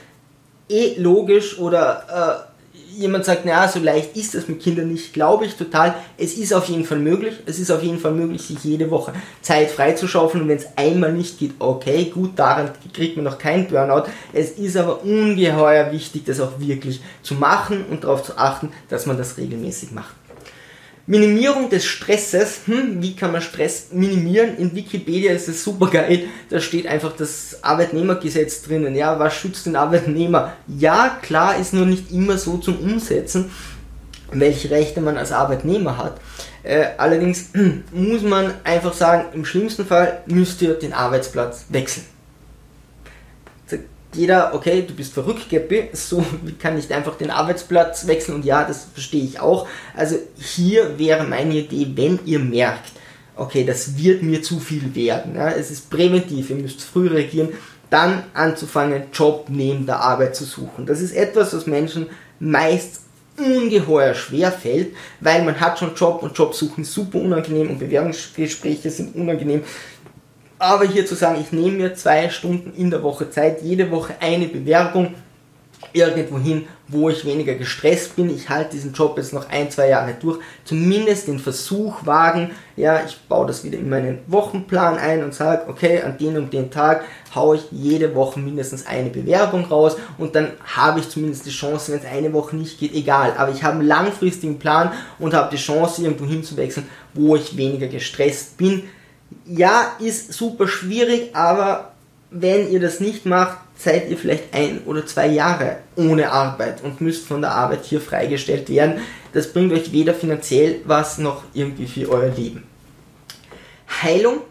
eh 0.69 0.95
logisch 0.97 1.59
oder 1.59 2.47
äh, 2.49 2.54
jemand 2.97 3.25
sagt, 3.25 3.45
naja, 3.45 3.67
so 3.67 3.79
leicht 3.79 4.15
ist 4.15 4.35
das 4.35 4.47
mit 4.47 4.61
Kindern 4.61 4.91
nicht, 4.91 5.13
glaube 5.13 5.45
ich 5.45 5.55
total. 5.55 5.95
Es 6.17 6.33
ist 6.33 6.53
auf 6.53 6.67
jeden 6.67 6.85
Fall 6.85 6.99
möglich. 6.99 7.35
Es 7.45 7.59
ist 7.59 7.71
auf 7.71 7.83
jeden 7.83 7.99
Fall 7.99 8.13
möglich, 8.13 8.41
sich 8.41 8.63
jede 8.63 8.89
Woche 8.91 9.13
Zeit 9.41 9.69
freizuschaufeln. 9.69 10.43
Und 10.43 10.49
wenn 10.49 10.57
es 10.57 10.67
einmal 10.75 11.13
nicht 11.13 11.39
geht, 11.39 11.53
okay, 11.59 12.05
gut, 12.05 12.37
daran 12.37 12.71
kriegt 12.93 13.15
man 13.15 13.25
noch 13.25 13.37
keinen 13.37 13.67
Burnout. 13.67 14.09
Es 14.33 14.51
ist 14.51 14.77
aber 14.77 15.03
ungeheuer 15.03 15.91
wichtig, 15.91 16.25
das 16.25 16.39
auch 16.39 16.59
wirklich 16.59 17.01
zu 17.21 17.35
machen 17.35 17.85
und 17.89 18.03
darauf 18.03 18.23
zu 18.23 18.37
achten, 18.37 18.71
dass 18.89 19.05
man 19.05 19.17
das 19.17 19.37
regelmäßig 19.37 19.91
macht. 19.91 20.15
Minimierung 21.07 21.69
des 21.69 21.85
Stresses. 21.85 22.61
Hm, 22.65 23.01
wie 23.01 23.15
kann 23.15 23.31
man 23.31 23.41
Stress 23.41 23.87
minimieren? 23.91 24.57
In 24.57 24.75
Wikipedia 24.75 25.31
ist 25.31 25.47
es 25.47 25.63
super 25.63 25.87
geil. 25.87 26.23
Da 26.49 26.59
steht 26.59 26.87
einfach 26.87 27.15
das 27.15 27.59
Arbeitnehmergesetz 27.61 28.63
drinnen. 28.63 28.95
Ja, 28.95 29.19
was 29.19 29.35
schützt 29.35 29.65
den 29.65 29.75
Arbeitnehmer? 29.75 30.53
Ja, 30.67 31.19
klar, 31.21 31.57
ist 31.57 31.73
nur 31.73 31.85
nicht 31.85 32.11
immer 32.11 32.37
so 32.37 32.57
zum 32.57 32.79
Umsetzen, 32.79 33.51
welche 34.31 34.71
Rechte 34.71 35.01
man 35.01 35.17
als 35.17 35.31
Arbeitnehmer 35.31 35.97
hat. 35.97 36.19
Äh, 36.63 36.85
allerdings 36.97 37.51
muss 37.91 38.23
man 38.23 38.53
einfach 38.63 38.93
sagen, 38.93 39.25
im 39.33 39.45
schlimmsten 39.45 39.85
Fall 39.85 40.23
müsst 40.25 40.61
ihr 40.61 40.73
den 40.73 40.93
Arbeitsplatz 40.93 41.65
wechseln 41.69 42.05
jeder, 44.15 44.53
okay, 44.53 44.83
du 44.87 44.93
bist 44.93 45.13
verrückt, 45.13 45.49
Geppi, 45.49 45.89
so 45.93 46.23
kann 46.59 46.77
ich 46.77 46.93
einfach 46.93 47.15
den 47.15 47.31
Arbeitsplatz 47.31 48.07
wechseln 48.07 48.35
und 48.35 48.45
ja, 48.45 48.63
das 48.63 48.87
verstehe 48.93 49.23
ich 49.23 49.39
auch. 49.39 49.67
Also 49.95 50.17
hier 50.35 50.97
wäre 50.97 51.23
meine 51.23 51.55
Idee, 51.55 51.87
wenn 51.95 52.19
ihr 52.25 52.39
merkt, 52.39 52.91
okay, 53.35 53.65
das 53.65 53.97
wird 53.97 54.23
mir 54.23 54.41
zu 54.41 54.59
viel 54.59 54.95
werden, 54.95 55.35
ja, 55.35 55.49
es 55.49 55.71
ist 55.71 55.89
präventiv, 55.89 56.49
ihr 56.49 56.55
müsst 56.55 56.83
früh 56.83 57.07
reagieren, 57.07 57.49
dann 57.89 58.23
anzufangen, 58.33 59.03
Job 59.13 59.45
neben 59.49 59.85
der 59.85 59.99
Arbeit 59.99 60.35
zu 60.35 60.43
suchen. 60.43 60.85
Das 60.85 61.01
ist 61.01 61.13
etwas, 61.13 61.53
was 61.53 61.67
Menschen 61.67 62.07
meist 62.39 63.01
ungeheuer 63.37 64.13
schwer 64.13 64.51
fällt, 64.51 64.95
weil 65.19 65.43
man 65.43 65.59
hat 65.59 65.79
schon 65.79 65.93
Job 65.95 66.23
und 66.23 66.37
Jobsuchen 66.37 66.83
super 66.83 67.19
unangenehm 67.19 67.69
und 67.69 67.79
Bewerbungsgespräche 67.79 68.89
sind 68.89 69.15
unangenehm. 69.15 69.63
Aber 70.57 70.85
hier 70.85 71.05
zu 71.05 71.15
sagen, 71.15 71.41
ich 71.41 71.51
nehme 71.51 71.77
mir 71.77 71.95
zwei 71.95 72.29
Stunden 72.29 72.73
in 72.77 72.89
der 72.89 73.03
Woche 73.03 73.29
Zeit, 73.29 73.61
jede 73.61 73.91
Woche 73.91 74.15
eine 74.19 74.47
Bewerbung 74.47 75.13
irgendwo 75.91 76.37
hin, 76.37 76.67
wo 76.87 77.09
ich 77.09 77.25
weniger 77.25 77.55
gestresst 77.55 78.15
bin. 78.15 78.29
Ich 78.29 78.49
halte 78.49 78.71
diesen 78.71 78.93
Job 78.93 79.17
jetzt 79.17 79.33
noch 79.33 79.49
ein, 79.49 79.71
zwei 79.71 79.89
Jahre 79.89 80.13
durch. 80.19 80.39
Zumindest 80.63 81.27
den 81.27 81.39
Versuch 81.39 82.05
wagen. 82.05 82.51
Ja, 82.75 83.01
ich 83.05 83.17
baue 83.27 83.47
das 83.47 83.63
wieder 83.63 83.77
in 83.77 83.89
meinen 83.89 84.19
Wochenplan 84.27 84.97
ein 84.97 85.23
und 85.23 85.33
sage, 85.33 85.67
okay, 85.67 86.01
an 86.01 86.17
den 86.17 86.37
und 86.37 86.53
den 86.53 86.69
Tag 86.69 87.05
haue 87.33 87.57
ich 87.57 87.63
jede 87.71 88.13
Woche 88.13 88.39
mindestens 88.39 88.85
eine 88.85 89.09
Bewerbung 89.09 89.65
raus 89.65 89.95
und 90.17 90.35
dann 90.35 90.51
habe 90.63 90.99
ich 90.99 91.09
zumindest 91.09 91.45
die 91.45 91.51
Chance, 91.51 91.91
wenn 91.91 91.99
es 91.99 92.05
eine 92.05 92.33
Woche 92.33 92.55
nicht 92.55 92.79
geht, 92.79 92.93
egal. 92.93 93.33
Aber 93.37 93.51
ich 93.51 93.63
habe 93.63 93.79
einen 93.79 93.87
langfristigen 93.87 94.59
Plan 94.59 94.91
und 95.19 95.33
habe 95.33 95.49
die 95.51 95.61
Chance, 95.61 96.03
irgendwo 96.03 96.25
hinzuwechseln, 96.25 96.87
wo 97.13 97.35
ich 97.35 97.57
weniger 97.57 97.87
gestresst 97.87 98.57
bin 98.57 98.83
ja, 99.45 99.95
ist 99.99 100.33
super 100.33 100.67
schwierig, 100.67 101.35
aber 101.35 101.91
wenn 102.31 102.71
ihr 102.71 102.79
das 102.79 102.99
nicht 102.99 103.25
macht, 103.25 103.57
seid 103.77 104.09
ihr 104.09 104.17
vielleicht 104.17 104.53
ein 104.53 104.81
oder 104.85 105.05
zwei 105.05 105.27
Jahre 105.27 105.77
ohne 105.95 106.31
Arbeit 106.31 106.83
und 106.83 107.01
müsst 107.01 107.27
von 107.27 107.41
der 107.41 107.51
Arbeit 107.51 107.85
hier 107.85 108.01
freigestellt 108.01 108.69
werden. 108.69 109.01
Das 109.33 109.51
bringt 109.51 109.73
euch 109.73 109.91
weder 109.91 110.13
finanziell 110.13 110.81
was 110.85 111.17
noch 111.17 111.43
irgendwie 111.53 111.87
für 111.87 112.09
euer 112.09 112.29
Leben. 112.29 112.63
Heilung 114.01 114.41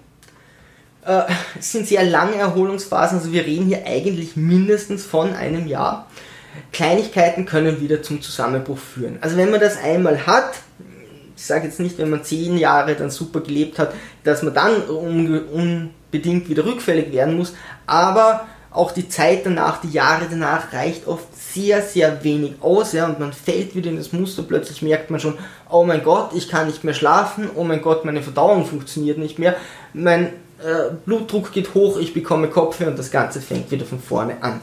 äh, 1.04 1.23
sind 1.59 1.87
sehr 1.87 2.04
lange 2.04 2.37
Erholungsphasen, 2.37 3.19
also 3.19 3.33
wir 3.33 3.45
reden 3.45 3.66
hier 3.66 3.87
eigentlich 3.87 4.37
mindestens 4.37 5.04
von 5.04 5.35
einem 5.35 5.66
Jahr. 5.66 6.09
Kleinigkeiten 6.73 7.47
können 7.47 7.81
wieder 7.81 8.02
zum 8.02 8.23
Zusammenbruch 8.23 8.78
führen. 8.78 9.19
Also 9.21 9.37
wenn 9.37 9.50
man 9.50 9.61
das 9.61 9.76
einmal 9.76 10.26
hat, 10.26 10.54
ich 11.45 11.49
sage 11.49 11.67
jetzt 11.67 11.79
nicht, 11.79 11.99
wenn 11.99 12.09
man 12.09 12.25
zehn 12.25 12.57
Jahre 12.57 12.95
dann 12.95 13.11
super 13.11 13.41
gelebt 13.43 13.79
hat, 13.79 13.93
dass 14.23 14.43
man 14.43 14.55
dann 14.55 14.81
unbedingt 14.85 16.49
wieder 16.49 16.65
rückfällig 16.65 17.13
werden 17.13 17.37
muss, 17.37 17.53
aber 17.85 18.47
auch 18.71 18.93
die 18.93 19.11
Zeit 19.11 19.45
danach, 19.45 19.83
die 19.83 19.91
Jahre 19.91 20.25
danach 20.31 20.73
reicht 20.73 21.07
oft 21.07 21.27
sehr, 21.37 21.83
sehr 21.83 22.25
wenig 22.25 22.55
aus, 22.63 22.95
ja, 22.95 23.05
und 23.05 23.21
man 23.21 23.35
fällt 23.35 23.77
wieder 23.77 23.91
in 23.91 23.99
das 23.99 24.15
Muster, 24.15 24.43
plötzlich 24.43 24.81
merkt 24.81 25.11
man 25.11 25.21
schon, 25.21 25.37
oh 25.69 25.85
mein 25.85 26.03
Gott, 26.03 26.31
ich 26.35 26.49
kann 26.49 26.67
nicht 26.67 26.83
mehr 26.83 26.95
schlafen, 26.95 27.51
oh 27.55 27.63
mein 27.63 27.83
Gott, 27.83 28.07
meine 28.07 28.23
Verdauung 28.23 28.65
funktioniert 28.65 29.19
nicht 29.19 29.39
mehr, 29.39 29.55
mein 29.93 30.29
äh, 30.65 30.95
Blutdruck 31.05 31.53
geht 31.53 31.75
hoch, 31.75 31.99
ich 31.99 32.15
bekomme 32.15 32.49
Kopfweh 32.49 32.87
und 32.87 32.99
das 32.99 33.11
Ganze 33.11 33.43
fängt 33.43 33.71
wieder 33.71 33.85
von 33.85 34.01
vorne 34.01 34.43
an. 34.43 34.63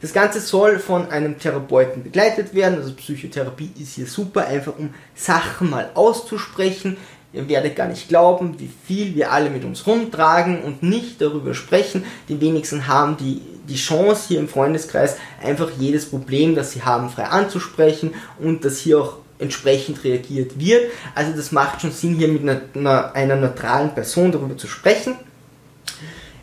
Das 0.00 0.12
Ganze 0.12 0.40
soll 0.40 0.78
von 0.78 1.10
einem 1.10 1.38
Therapeuten 1.38 2.04
begleitet 2.04 2.54
werden. 2.54 2.76
Also 2.76 2.94
Psychotherapie 2.94 3.70
ist 3.80 3.94
hier 3.94 4.06
super, 4.06 4.46
einfach 4.46 4.78
um 4.78 4.94
Sachen 5.14 5.70
mal 5.70 5.90
auszusprechen. 5.94 6.96
Ihr 7.32 7.48
werdet 7.48 7.76
gar 7.76 7.88
nicht 7.88 8.08
glauben, 8.08 8.58
wie 8.58 8.70
viel 8.86 9.14
wir 9.14 9.32
alle 9.32 9.50
mit 9.50 9.64
uns 9.64 9.86
rumtragen 9.86 10.62
und 10.62 10.82
nicht 10.82 11.20
darüber 11.20 11.52
sprechen. 11.52 12.04
Die 12.28 12.40
wenigsten 12.40 12.86
haben 12.86 13.16
die, 13.18 13.42
die 13.68 13.76
Chance 13.76 14.28
hier 14.28 14.38
im 14.38 14.48
Freundeskreis 14.48 15.16
einfach 15.42 15.70
jedes 15.78 16.06
Problem, 16.08 16.54
das 16.54 16.72
sie 16.72 16.82
haben, 16.82 17.10
frei 17.10 17.24
anzusprechen 17.24 18.14
und 18.38 18.64
dass 18.64 18.78
hier 18.78 19.00
auch 19.00 19.16
entsprechend 19.38 20.04
reagiert 20.04 20.58
wird. 20.58 20.90
Also 21.14 21.32
das 21.32 21.52
macht 21.52 21.82
schon 21.82 21.92
Sinn, 21.92 22.14
hier 22.14 22.28
mit 22.28 22.42
einer, 22.42 22.62
einer, 22.74 23.14
einer 23.14 23.36
neutralen 23.36 23.94
Person 23.94 24.32
darüber 24.32 24.56
zu 24.56 24.66
sprechen. 24.66 25.16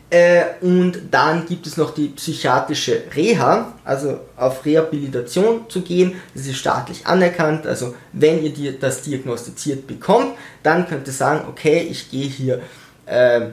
Äh, 0.08 0.44
und 0.60 1.00
dann 1.10 1.46
gibt 1.46 1.66
es 1.66 1.76
noch 1.76 1.92
die 1.92 2.08
psychiatrische 2.08 3.02
Reha, 3.14 3.74
also 3.84 4.20
auf 4.36 4.64
Rehabilitation 4.64 5.68
zu 5.68 5.80
gehen. 5.80 6.14
Das 6.32 6.46
ist 6.46 6.56
staatlich 6.56 7.06
anerkannt. 7.06 7.66
Also 7.66 7.94
wenn 8.12 8.44
ihr 8.44 8.78
das 8.78 9.02
diagnostiziert 9.02 9.86
bekommt, 9.86 10.34
dann 10.62 10.86
könnt 10.86 11.08
ihr 11.08 11.12
sagen, 11.12 11.46
okay, 11.48 11.88
ich 11.90 12.10
gehe 12.10 12.28
hier 12.28 12.62
äh, 13.06 13.48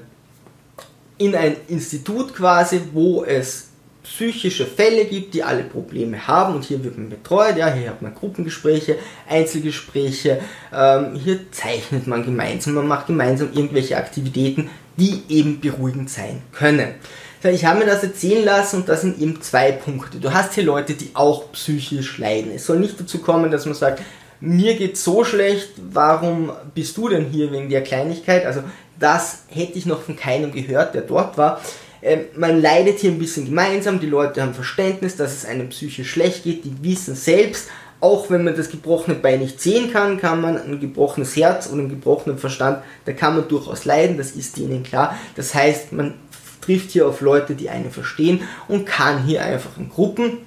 in 1.18 1.36
ein 1.36 1.56
Institut 1.68 2.36
quasi, 2.36 2.82
wo 2.92 3.24
es 3.24 3.70
psychische 4.04 4.66
Fälle 4.66 5.06
gibt, 5.06 5.34
die 5.34 5.44
alle 5.44 5.64
Probleme 5.64 6.28
haben 6.28 6.56
und 6.56 6.66
hier 6.66 6.84
wird 6.84 6.98
man 6.98 7.10
betreut, 7.10 7.56
ja, 7.56 7.74
hier 7.74 7.90
hat 7.90 8.02
man 8.02 8.14
Gruppengespräche, 8.14 8.98
Einzelgespräche, 9.30 10.42
ähm, 10.74 11.16
hier 11.16 11.52
zeichnet 11.52 12.06
man 12.06 12.26
gemeinsam, 12.26 12.74
man 12.74 12.88
macht 12.88 13.08
gemeinsam 13.08 13.54
irgendwelche 13.54 13.96
Aktivitäten, 13.96 14.70
die 14.98 15.24
eben 15.30 15.60
beruhigend 15.60 16.10
sein 16.10 16.42
können. 16.52 16.96
Ich 17.44 17.66
habe 17.66 17.80
mir 17.80 17.86
das 17.86 18.04
erzählen 18.04 18.46
lassen 18.46 18.78
und 18.78 18.90
das 18.90 19.02
sind 19.02 19.20
eben 19.20 19.42
zwei 19.42 19.74
Punkte. 19.74 20.18
Du 20.18 20.32
hast 20.32 20.54
hier 20.54 20.64
Leute, 20.64 20.94
die 20.94 21.12
auch 21.14 21.52
psychisch 21.52 22.18
leiden. 22.18 22.54
Es 22.56 22.66
soll 22.66 22.80
nicht 22.80 22.98
dazu 22.98 23.20
kommen, 23.20 23.52
dass 23.52 23.66
man 23.66 23.76
sagt, 23.76 24.02
mir 24.40 24.76
geht 24.76 24.98
so 24.98 25.26
schlecht, 25.26 25.70
warum 25.92 26.52
bist 26.74 26.96
du 26.96 27.10
denn 27.10 27.26
hier 27.26 27.52
wegen 27.52 27.70
der 27.70 27.84
Kleinigkeit? 27.84 28.46
Also 28.46 28.62
das 28.98 29.44
hätte 29.48 29.78
ich 29.78 29.86
noch 29.86 30.02
von 30.04 30.16
keinem 30.16 30.54
gehört, 30.54 30.96
der 30.96 31.02
dort 31.02 31.38
war. 31.38 31.62
Ähm, 32.02 32.26
man 32.36 32.62
leidet 32.62 33.00
hier 33.00 33.12
ein 33.12 33.20
bisschen 33.20 33.46
gemeinsam, 33.46 34.00
die 34.00 34.08
Leute 34.08 34.42
haben 34.42 34.54
Verständnis, 34.54 35.16
dass 35.16 35.34
es 35.34 35.46
einem 35.46 35.70
psychisch 35.70 36.12
schlecht 36.12 36.44
geht, 36.44 36.66
die 36.66 36.76
wissen 36.82 37.16
selbst, 37.16 37.70
auch 38.04 38.30
wenn 38.30 38.44
man 38.44 38.56
das 38.56 38.70
gebrochene 38.70 39.18
Bein 39.18 39.40
nicht 39.40 39.62
sehen 39.62 39.92
kann, 39.94 40.20
kann 40.20 40.42
man 40.42 40.58
ein 40.58 40.80
gebrochenes 40.80 41.36
Herz 41.36 41.68
und 41.68 41.80
einen 41.80 41.90
gebrochenen 41.90 42.38
Verstand, 42.38 42.84
da 43.06 43.14
kann 43.14 43.36
man 43.36 43.48
durchaus 43.48 43.86
leiden, 43.86 44.18
das 44.18 44.32
ist 44.32 44.58
ihnen 44.58 44.84
klar. 44.84 45.16
Das 45.36 45.56
heißt, 45.56 45.94
man 45.94 46.16
trifft 46.60 46.92
hier 46.92 47.08
auf 47.08 47.22
Leute, 47.22 47.56
die 47.56 47.70
einen 47.70 47.92
verstehen 47.92 48.42
und 48.68 48.86
kann 48.86 49.24
hier 49.24 49.44
einfach 49.44 49.78
in 49.78 49.90
Gruppen 49.90 50.40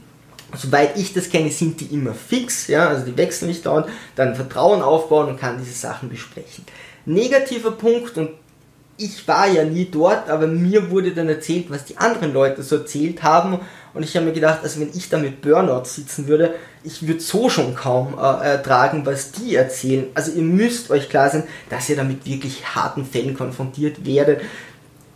Soweit 0.54 0.96
ich 0.96 1.12
das 1.12 1.28
kenne, 1.28 1.50
sind 1.50 1.80
die 1.80 1.86
immer 1.86 2.14
fix, 2.14 2.68
ja, 2.68 2.88
also 2.88 3.04
die 3.04 3.16
wechseln 3.16 3.48
nicht 3.48 3.66
dauernd, 3.66 3.88
dann 4.14 4.36
Vertrauen 4.36 4.80
aufbauen 4.80 5.28
und 5.28 5.40
kann 5.40 5.58
diese 5.58 5.72
Sachen 5.72 6.08
besprechen. 6.08 6.64
Negativer 7.04 7.72
Punkt, 7.72 8.16
und 8.16 8.30
ich 8.96 9.26
war 9.26 9.48
ja 9.48 9.64
nie 9.64 9.86
dort, 9.90 10.30
aber 10.30 10.46
mir 10.46 10.90
wurde 10.90 11.12
dann 11.12 11.28
erzählt, 11.28 11.66
was 11.68 11.84
die 11.84 11.98
anderen 11.98 12.32
Leute 12.32 12.62
so 12.62 12.76
erzählt 12.76 13.22
haben. 13.22 13.58
Und 13.96 14.02
ich 14.02 14.14
habe 14.14 14.26
mir 14.26 14.32
gedacht, 14.32 14.60
also 14.62 14.80
wenn 14.80 14.90
ich 14.94 15.08
da 15.08 15.16
mit 15.16 15.40
Burnout 15.40 15.84
sitzen 15.84 16.28
würde, 16.28 16.54
ich 16.84 17.06
würde 17.06 17.20
so 17.20 17.48
schon 17.48 17.74
kaum 17.74 18.14
äh, 18.18 18.46
ertragen, 18.46 19.06
was 19.06 19.32
die 19.32 19.56
erzählen. 19.56 20.04
Also 20.14 20.32
ihr 20.32 20.42
müsst 20.42 20.90
euch 20.90 21.08
klar 21.08 21.30
sein, 21.30 21.44
dass 21.70 21.88
ihr 21.88 21.96
damit 21.96 22.26
wirklich 22.26 22.74
harten 22.74 23.06
Fällen 23.06 23.34
konfrontiert 23.34 24.04
werdet. 24.04 24.42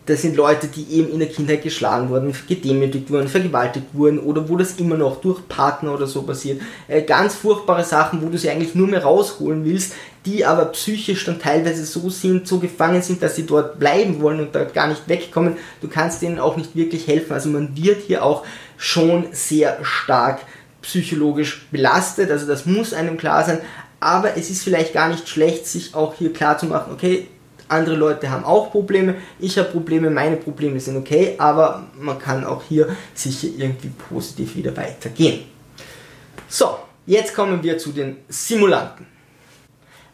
Das 0.06 0.22
sind 0.22 0.34
Leute, 0.34 0.66
die 0.66 0.90
eben 0.94 1.12
in 1.12 1.18
der 1.18 1.28
Kindheit 1.28 1.62
geschlagen 1.62 2.08
wurden, 2.08 2.34
gedemütigt 2.48 3.10
wurden, 3.10 3.28
vergewaltigt 3.28 3.86
wurden 3.92 4.18
oder 4.18 4.48
wo 4.48 4.56
das 4.56 4.72
immer 4.72 4.96
noch 4.96 5.20
durch 5.20 5.46
Partner 5.46 5.92
oder 5.94 6.06
so 6.06 6.22
passiert. 6.22 6.62
Äh, 6.88 7.02
ganz 7.02 7.34
furchtbare 7.34 7.84
Sachen, 7.84 8.22
wo 8.22 8.30
du 8.30 8.38
sie 8.38 8.48
eigentlich 8.48 8.74
nur 8.74 8.88
mehr 8.88 9.04
rausholen 9.04 9.64
willst, 9.64 9.92
die 10.26 10.44
aber 10.44 10.66
psychisch 10.66 11.24
dann 11.24 11.38
teilweise 11.38 11.84
so 11.84 12.10
sind, 12.10 12.48
so 12.48 12.58
gefangen 12.58 13.02
sind, 13.02 13.22
dass 13.22 13.36
sie 13.36 13.46
dort 13.46 13.78
bleiben 13.78 14.20
wollen 14.20 14.40
und 14.40 14.54
da 14.54 14.64
gar 14.64 14.88
nicht 14.88 15.08
wegkommen. 15.08 15.56
Du 15.80 15.88
kannst 15.88 16.22
denen 16.22 16.38
auch 16.38 16.56
nicht 16.56 16.74
wirklich 16.74 17.06
helfen. 17.06 17.32
Also 17.32 17.48
man 17.48 17.76
wird 17.76 18.02
hier 18.02 18.24
auch 18.24 18.44
schon 18.80 19.28
sehr 19.32 19.78
stark 19.82 20.40
psychologisch 20.80 21.66
belastet. 21.70 22.30
Also 22.30 22.46
das 22.46 22.64
muss 22.64 22.94
einem 22.94 23.18
klar 23.18 23.44
sein. 23.44 23.58
Aber 24.00 24.38
es 24.38 24.48
ist 24.48 24.64
vielleicht 24.64 24.94
gar 24.94 25.10
nicht 25.10 25.28
schlecht, 25.28 25.66
sich 25.66 25.94
auch 25.94 26.14
hier 26.14 26.32
klar 26.32 26.56
zu 26.56 26.64
machen, 26.64 26.94
okay, 26.94 27.28
andere 27.68 27.94
Leute 27.94 28.30
haben 28.30 28.44
auch 28.44 28.72
Probleme, 28.72 29.16
ich 29.38 29.58
habe 29.58 29.68
Probleme, 29.68 30.08
meine 30.10 30.36
Probleme 30.36 30.80
sind 30.80 30.96
okay, 30.96 31.34
aber 31.38 31.86
man 32.00 32.18
kann 32.18 32.44
auch 32.44 32.62
hier 32.66 32.96
sicher 33.14 33.48
irgendwie 33.56 33.90
positiv 34.08 34.56
wieder 34.56 34.74
weitergehen. 34.76 35.44
So, 36.48 36.78
jetzt 37.06 37.34
kommen 37.34 37.62
wir 37.62 37.76
zu 37.76 37.92
den 37.92 38.16
Simulanten. 38.28 39.06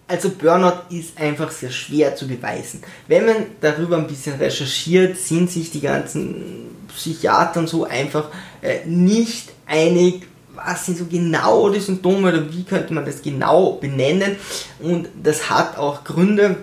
Also 0.08 0.30
Burnout 0.30 0.94
ist 0.94 1.18
einfach 1.18 1.50
sehr 1.50 1.70
schwer 1.70 2.14
zu 2.14 2.26
beweisen. 2.28 2.82
Wenn 3.06 3.26
man 3.26 3.36
darüber 3.60 3.96
ein 3.96 4.06
bisschen 4.06 4.36
recherchiert, 4.36 5.16
sind 5.16 5.50
sich 5.50 5.70
die 5.70 5.80
ganzen 5.80 6.75
Psychiater 6.96 7.60
und 7.60 7.68
so 7.68 7.84
einfach 7.84 8.28
äh, 8.62 8.84
nicht 8.86 9.50
einig, 9.66 10.26
was 10.54 10.86
sind 10.86 10.98
so 10.98 11.04
genau 11.04 11.68
die 11.68 11.80
Symptome 11.80 12.28
oder 12.28 12.52
wie 12.52 12.64
könnte 12.64 12.94
man 12.94 13.04
das 13.04 13.22
genau 13.22 13.72
benennen. 13.72 14.36
Und 14.80 15.08
das 15.22 15.50
hat 15.50 15.76
auch 15.78 16.02
Gründe, 16.02 16.56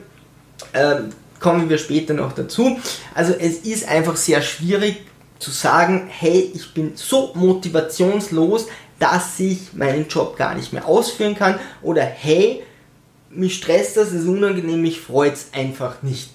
äh, 0.73 0.95
kommen 1.39 1.69
wir 1.69 1.77
später 1.77 2.13
noch 2.13 2.33
dazu. 2.33 2.77
Also 3.13 3.33
es 3.33 3.59
ist 3.59 3.87
einfach 3.87 4.15
sehr 4.15 4.41
schwierig 4.41 5.05
zu 5.39 5.51
sagen, 5.51 6.07
hey, 6.07 6.51
ich 6.53 6.73
bin 6.73 6.93
so 6.95 7.31
motivationslos, 7.35 8.67
dass 8.97 9.39
ich 9.39 9.73
meinen 9.73 10.07
Job 10.07 10.37
gar 10.37 10.55
nicht 10.55 10.71
mehr 10.71 10.87
ausführen 10.87 11.35
kann 11.35 11.59
oder 11.81 12.03
hey, 12.03 12.63
mich 13.29 13.57
stresst 13.57 13.97
das, 13.97 14.09
es 14.09 14.21
ist 14.21 14.27
unangenehm, 14.27 14.81
mich 14.81 15.01
freut 15.01 15.33
es 15.33 15.47
einfach 15.53 16.01
nicht. 16.01 16.29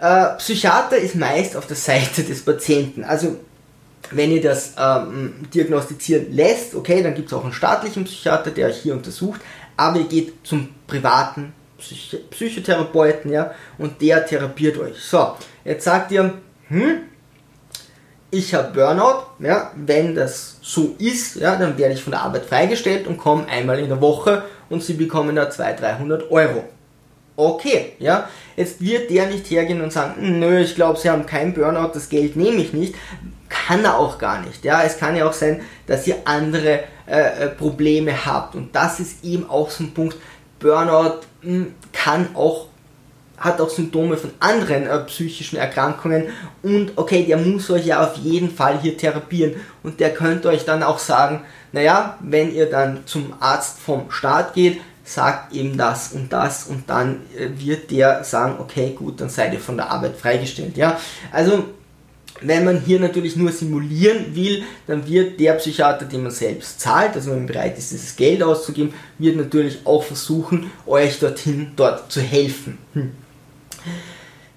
Äh, 0.00 0.36
Psychiater 0.38 0.96
ist 0.96 1.14
meist 1.14 1.56
auf 1.56 1.66
der 1.66 1.76
Seite 1.76 2.22
des 2.22 2.42
Patienten. 2.42 3.04
Also 3.04 3.36
wenn 4.10 4.32
ihr 4.32 4.40
das 4.40 4.72
ähm, 4.78 5.46
diagnostizieren 5.52 6.32
lässt, 6.32 6.74
okay, 6.74 7.02
dann 7.02 7.14
gibt 7.14 7.28
es 7.28 7.34
auch 7.34 7.44
einen 7.44 7.52
staatlichen 7.52 8.04
Psychiater, 8.04 8.50
der 8.50 8.68
euch 8.68 8.78
hier 8.78 8.94
untersucht, 8.94 9.40
aber 9.76 9.98
ihr 9.98 10.08
geht 10.08 10.46
zum 10.46 10.70
privaten 10.86 11.52
Psych 11.78 12.16
Psychotherapeuten, 12.30 13.30
ja, 13.30 13.52
und 13.78 14.00
der 14.00 14.24
therapiert 14.26 14.78
euch. 14.78 14.98
So, 14.98 15.36
jetzt 15.64 15.84
sagt 15.84 16.12
ihr, 16.12 16.34
hm, 16.68 17.00
ich 18.30 18.54
habe 18.54 18.72
Burnout, 18.72 19.24
ja, 19.38 19.70
wenn 19.76 20.14
das 20.14 20.58
so 20.62 20.94
ist, 20.98 21.36
ja, 21.36 21.56
dann 21.56 21.76
werde 21.78 21.94
ich 21.94 22.02
von 22.02 22.12
der 22.12 22.22
Arbeit 22.22 22.46
freigestellt 22.46 23.06
und 23.06 23.16
komme 23.16 23.46
einmal 23.48 23.78
in 23.78 23.88
der 23.88 24.00
Woche 24.00 24.44
und 24.68 24.82
sie 24.82 24.94
bekommen 24.94 25.36
da 25.36 25.50
200, 25.50 25.80
300 25.80 26.30
Euro. 26.30 26.64
Okay, 27.40 27.92
ja, 27.98 28.28
jetzt 28.56 28.80
wird 28.80 29.10
der 29.10 29.26
nicht 29.26 29.50
hergehen 29.50 29.80
und 29.80 29.92
sagen, 29.92 30.38
nö, 30.38 30.60
ich 30.60 30.74
glaube, 30.74 30.98
sie 30.98 31.08
haben 31.08 31.24
kein 31.24 31.54
Burnout, 31.54 31.92
das 31.94 32.08
Geld 32.08 32.36
nehme 32.36 32.58
ich 32.58 32.72
nicht. 32.72 32.94
Kann 33.48 33.84
er 33.84 33.98
auch 33.98 34.18
gar 34.18 34.42
nicht, 34.42 34.64
ja. 34.64 34.82
Es 34.82 34.98
kann 34.98 35.16
ja 35.16 35.28
auch 35.28 35.32
sein, 35.32 35.62
dass 35.86 36.06
ihr 36.06 36.16
andere 36.24 36.80
äh, 37.06 37.44
äh 37.44 37.48
Probleme 37.48 38.26
habt 38.26 38.54
und 38.54 38.74
das 38.74 39.00
ist 39.00 39.24
eben 39.24 39.48
auch 39.48 39.70
so 39.70 39.84
ein 39.84 39.94
Punkt. 39.94 40.16
Burnout 40.58 41.20
mh, 41.42 41.52
hm, 41.52 41.74
kann 41.92 42.28
auch 42.34 42.66
hat 43.40 43.58
auch 43.58 43.70
Symptome 43.70 44.18
von 44.18 44.32
anderen 44.38 44.86
äh, 44.86 44.98
psychischen 45.06 45.56
Erkrankungen 45.56 46.28
und 46.62 46.92
okay, 46.96 47.24
der 47.24 47.38
muss 47.38 47.70
euch 47.70 47.86
ja 47.86 48.04
auf 48.04 48.16
jeden 48.16 48.50
Fall 48.50 48.78
hier 48.80 48.98
therapieren 48.98 49.54
und 49.82 49.98
der 49.98 50.12
könnte 50.12 50.48
euch 50.48 50.66
dann 50.66 50.82
auch 50.82 50.98
sagen, 50.98 51.40
naja, 51.72 52.18
wenn 52.20 52.54
ihr 52.54 52.68
dann 52.68 53.06
zum 53.06 53.32
Arzt 53.40 53.78
vom 53.80 54.10
Staat 54.10 54.52
geht, 54.52 54.80
sagt 55.04 55.52
ihm 55.52 55.76
das 55.76 56.12
und 56.12 56.32
das 56.32 56.66
und 56.66 56.88
dann 56.88 57.22
äh, 57.36 57.48
wird 57.56 57.90
der 57.90 58.24
sagen, 58.24 58.56
okay, 58.58 58.94
gut, 58.96 59.20
dann 59.20 59.28
seid 59.28 59.52
ihr 59.52 59.60
von 59.60 59.76
der 59.76 59.90
Arbeit 59.90 60.16
freigestellt, 60.16 60.76
ja. 60.76 60.98
Also, 61.32 61.64
wenn 62.42 62.64
man 62.64 62.80
hier 62.80 63.00
natürlich 63.00 63.36
nur 63.36 63.52
simulieren 63.52 64.34
will, 64.34 64.62
dann 64.86 65.06
wird 65.06 65.38
der 65.38 65.54
Psychiater, 65.54 66.06
den 66.06 66.22
man 66.22 66.32
selbst 66.32 66.80
zahlt, 66.80 67.14
also 67.14 67.30
wenn 67.30 67.38
man 67.38 67.46
bereit 67.46 67.76
ist, 67.76 67.92
dieses 67.92 68.16
Geld 68.16 68.42
auszugeben, 68.42 68.94
wird 69.18 69.36
natürlich 69.36 69.80
auch 69.84 70.02
versuchen, 70.02 70.70
euch 70.86 71.18
dorthin, 71.18 71.72
dort 71.76 72.10
zu 72.10 72.20
helfen. 72.20 72.78
Hm. 72.94 73.10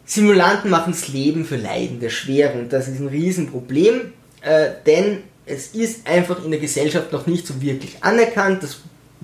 Simulanten 0.06 0.69
machen 0.69 0.93
das 0.93 1.08
Leben 1.08 1.45
für 1.45 1.56
Leidende 1.56 2.10
schwer 2.10 2.56
und 2.56 2.71
das 2.71 2.88
ist 2.88 2.99
ein 2.99 3.08
Riesenproblem, 3.08 4.13
äh, 4.41 4.69
denn 4.86 5.23
es 5.45 5.67
ist 5.67 6.08
einfach 6.08 6.43
in 6.43 6.51
der 6.51 6.60
Gesellschaft 6.60 7.12
noch 7.12 7.27
nicht 7.27 7.47
so 7.47 7.62
wirklich 7.62 7.97
anerkannt. 8.01 8.63
Das 8.63 8.79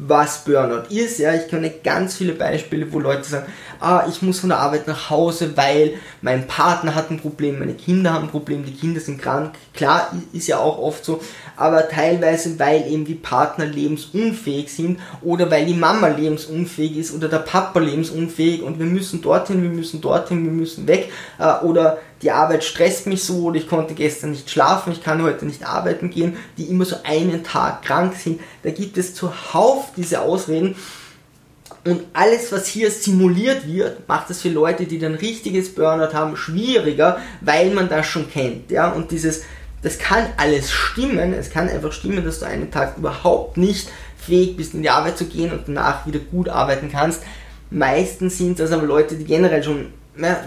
was 0.08 0.44
Burnout 0.46 0.90
ist. 0.90 1.20
Ja, 1.20 1.34
ich 1.34 1.48
kenne 1.48 1.72
ganz 1.84 2.16
viele 2.16 2.34
Beispiele, 2.34 2.92
wo 2.92 3.00
Leute 3.00 3.24
sagen, 3.24 3.46
ah, 3.80 4.06
ich 4.10 4.22
muss 4.22 4.40
von 4.40 4.50
der 4.50 4.60
Arbeit 4.60 4.88
nach 4.88 5.10
Hause, 5.10 5.56
weil 5.58 5.96
mein 6.22 6.48
Partner 6.48 6.96
hat 6.96 7.12
ein 7.12 7.20
Problem, 7.20 7.60
meine 7.60 7.74
Kinder 7.74 8.14
haben 8.14 8.26
ein 8.26 8.32
Problem, 8.32 8.66
die 8.66 8.74
Kinder 8.74 9.00
sind 9.02 9.22
krank. 9.22 9.54
Klar, 9.74 10.12
ist 10.32 10.48
ja 10.48 10.58
auch 10.60 10.78
oft 10.78 11.04
so, 11.04 11.22
aber 11.56 11.88
teilweise, 11.90 12.58
weil 12.60 12.88
eben 12.88 13.06
die 13.06 13.16
Partner 13.16 13.66
lebensunfähig 13.66 14.72
sind 14.72 15.00
oder 15.22 15.52
weil 15.52 15.66
die 15.66 15.74
Mama 15.74 16.08
lebensunfähig 16.08 16.98
ist 16.98 17.14
oder 17.14 17.28
der 17.28 17.40
Papa 17.40 17.80
lebensunfähig 17.80 18.62
und 18.62 18.80
wir 18.80 18.86
müssen 18.86 19.22
dorthin, 19.22 19.62
wir 19.62 19.70
müssen 19.70 20.02
dorthin, 20.02 20.46
wir 20.46 20.52
müssen 20.52 20.88
weg 20.88 21.12
äh, 21.40 21.66
oder 21.66 21.98
die 22.22 22.32
Arbeit 22.32 22.64
stresst 22.64 23.08
mich 23.08 23.24
so 23.24 23.44
oder 23.44 23.58
ich 23.58 23.68
konnte 23.68 23.94
gestern 23.94 24.32
nicht 24.32 24.50
schlafen, 24.50 24.92
ich 24.92 25.04
kann 25.04 25.24
heute 25.24 25.46
nicht 25.46 25.66
arbeiten 25.66 26.10
gehen, 26.10 26.38
die 26.58 26.66
immer 26.66 26.86
so 26.86 26.98
einen 27.04 27.44
Tag 27.44 27.82
krank 27.84 28.16
sind. 28.16 28.42
Da 28.64 28.72
gibt 28.72 28.98
es 28.98 29.16
zuhauf 29.16 29.92
diese 29.96 30.22
Ausreden. 30.22 30.76
Und 31.86 32.02
alles, 32.14 32.52
was 32.52 32.68
hier 32.68 32.92
simuliert 32.92 33.66
wird, 33.66 34.08
macht 34.08 34.30
es 34.30 34.42
für 34.42 34.50
Leute, 34.50 34.86
die 34.86 35.00
dann 35.00 35.16
richtiges 35.16 35.74
Burnout 35.74 36.14
haben, 36.14 36.36
schwieriger, 36.36 37.20
weil 37.40 37.72
man 37.72 37.88
das 37.88 38.06
schon 38.06 38.30
kennt. 38.30 38.70
Ja? 38.70 38.90
Und 38.90 39.12
dieses 39.12 39.44
das 39.82 39.98
kann 39.98 40.26
alles 40.38 40.72
stimmen. 40.72 41.34
Es 41.34 41.50
kann 41.50 41.70
einfach 41.70 41.92
stimmen, 41.92 42.24
dass 42.24 42.40
du 42.40 42.46
einen 42.46 42.72
Tag 42.72 42.98
überhaupt 42.98 43.58
nicht 43.58 43.90
fähig 44.18 44.58
bist, 44.58 44.74
in 44.74 44.82
die 44.82 44.90
Arbeit 44.90 45.18
zu 45.18 45.26
gehen 45.26 45.52
und 45.52 45.68
danach 45.68 46.06
wieder 46.06 46.20
gut 46.20 46.50
arbeiten 46.50 46.92
kannst. 46.92 47.22
Meistens 47.72 48.38
sind 48.38 48.60
das 48.60 48.72
aber 48.72 48.84
Leute, 48.84 49.16
die 49.16 49.24
generell 49.24 49.64
schon 49.64 49.94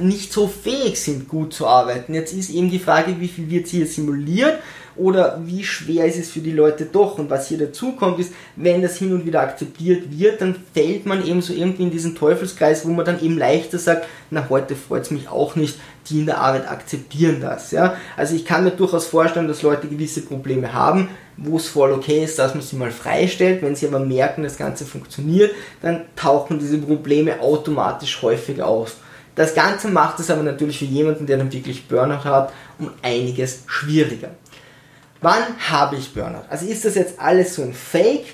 nicht 0.00 0.32
so 0.32 0.48
fähig 0.48 1.00
sind, 1.00 1.28
gut 1.28 1.54
zu 1.54 1.66
arbeiten. 1.66 2.14
Jetzt 2.14 2.32
ist 2.32 2.50
eben 2.50 2.70
die 2.70 2.78
Frage, 2.78 3.20
wie 3.20 3.28
viel 3.28 3.50
wird 3.50 3.66
hier 3.66 3.86
simuliert 3.86 4.58
oder 4.96 5.40
wie 5.44 5.64
schwer 5.64 6.06
ist 6.06 6.18
es 6.18 6.30
für 6.30 6.40
die 6.40 6.52
Leute 6.52 6.84
doch. 6.84 7.18
Und 7.18 7.30
was 7.30 7.48
hier 7.48 7.58
dazu 7.58 7.92
kommt, 7.92 8.18
ist, 8.18 8.32
wenn 8.56 8.82
das 8.82 8.98
hin 8.98 9.12
und 9.12 9.24
wieder 9.24 9.40
akzeptiert 9.40 10.18
wird, 10.18 10.40
dann 10.40 10.56
fällt 10.74 11.06
man 11.06 11.26
eben 11.26 11.40
so 11.40 11.52
irgendwie 11.52 11.84
in 11.84 11.90
diesen 11.90 12.14
Teufelskreis, 12.14 12.86
wo 12.86 12.90
man 12.90 13.04
dann 13.04 13.22
eben 13.22 13.38
leichter 13.38 13.78
sagt, 13.78 14.06
na 14.30 14.46
heute 14.50 14.76
freut 14.76 15.02
es 15.02 15.10
mich 15.10 15.28
auch 15.28 15.56
nicht, 15.56 15.76
die 16.08 16.20
in 16.20 16.26
der 16.26 16.38
Arbeit 16.38 16.68
akzeptieren 16.68 17.40
das. 17.40 17.70
Ja? 17.70 17.96
Also 18.16 18.34
ich 18.34 18.44
kann 18.44 18.64
mir 18.64 18.72
durchaus 18.72 19.06
vorstellen, 19.06 19.48
dass 19.48 19.62
Leute 19.62 19.88
gewisse 19.88 20.22
Probleme 20.22 20.72
haben, 20.72 21.08
wo 21.36 21.56
es 21.56 21.68
voll 21.68 21.92
okay 21.92 22.24
ist, 22.24 22.38
dass 22.38 22.54
man 22.54 22.62
sie 22.62 22.76
mal 22.76 22.90
freistellt. 22.90 23.62
Wenn 23.62 23.76
sie 23.76 23.86
aber 23.86 24.00
merken, 24.00 24.42
das 24.42 24.58
Ganze 24.58 24.84
funktioniert, 24.84 25.52
dann 25.80 26.02
tauchen 26.16 26.58
diese 26.58 26.78
Probleme 26.78 27.40
automatisch 27.40 28.20
häufig 28.20 28.60
auf. 28.60 28.96
Das 29.34 29.54
Ganze 29.54 29.88
macht 29.88 30.20
es 30.20 30.30
aber 30.30 30.42
natürlich 30.42 30.78
für 30.78 30.84
jemanden, 30.84 31.26
der 31.26 31.38
dann 31.38 31.52
wirklich 31.52 31.88
Burnout 31.88 32.24
hat, 32.24 32.52
um 32.78 32.90
einiges 33.02 33.62
schwieriger. 33.66 34.30
Wann 35.20 35.42
habe 35.70 35.96
ich 35.96 36.12
Burnout? 36.12 36.44
Also 36.50 36.66
ist 36.66 36.84
das 36.84 36.96
jetzt 36.96 37.18
alles 37.18 37.54
so 37.54 37.62
ein 37.62 37.72
Fake 37.72 38.26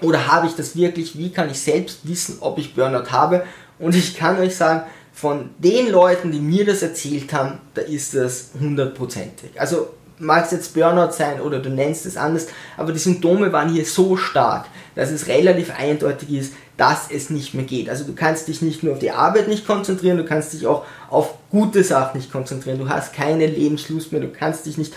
oder 0.00 0.26
habe 0.26 0.46
ich 0.46 0.54
das 0.54 0.76
wirklich? 0.76 1.16
Wie 1.16 1.30
kann 1.30 1.50
ich 1.50 1.60
selbst 1.60 2.00
wissen, 2.06 2.38
ob 2.40 2.58
ich 2.58 2.74
Burnout 2.74 3.10
habe? 3.10 3.44
Und 3.78 3.94
ich 3.94 4.16
kann 4.16 4.38
euch 4.38 4.56
sagen, 4.56 4.82
von 5.12 5.50
den 5.58 5.90
Leuten, 5.90 6.32
die 6.32 6.40
mir 6.40 6.64
das 6.64 6.82
erzählt 6.82 7.32
haben, 7.32 7.60
da 7.74 7.82
ist 7.82 8.14
das 8.14 8.50
hundertprozentig. 8.58 9.60
Also 9.60 9.90
mag 10.18 10.44
es 10.44 10.52
jetzt 10.52 10.74
Burnout 10.74 11.12
sein 11.12 11.40
oder 11.40 11.58
du 11.58 11.68
nennst 11.68 12.06
es 12.06 12.16
anders, 12.16 12.46
aber 12.76 12.92
die 12.92 12.98
Symptome 12.98 13.52
waren 13.52 13.72
hier 13.72 13.84
so 13.84 14.16
stark, 14.16 14.66
dass 14.94 15.10
es 15.10 15.26
relativ 15.26 15.72
eindeutig 15.76 16.30
ist, 16.30 16.52
dass 16.76 17.10
es 17.10 17.30
nicht 17.30 17.54
mehr 17.54 17.64
geht. 17.64 17.88
Also 17.88 18.04
du 18.04 18.14
kannst 18.14 18.48
dich 18.48 18.62
nicht 18.62 18.82
nur 18.82 18.94
auf 18.94 18.98
die 18.98 19.10
Arbeit 19.10 19.48
nicht 19.48 19.66
konzentrieren, 19.66 20.16
du 20.16 20.24
kannst 20.24 20.52
dich 20.52 20.66
auch 20.66 20.84
auf 21.10 21.34
gute 21.50 21.84
Sachen 21.84 22.18
nicht 22.18 22.32
konzentrieren. 22.32 22.78
Du 22.78 22.88
hast 22.88 23.12
keine 23.12 23.46
Lebenslust 23.46 24.12
mehr, 24.12 24.20
du 24.20 24.28
kannst 24.28 24.66
dich 24.66 24.78
nicht 24.78 24.94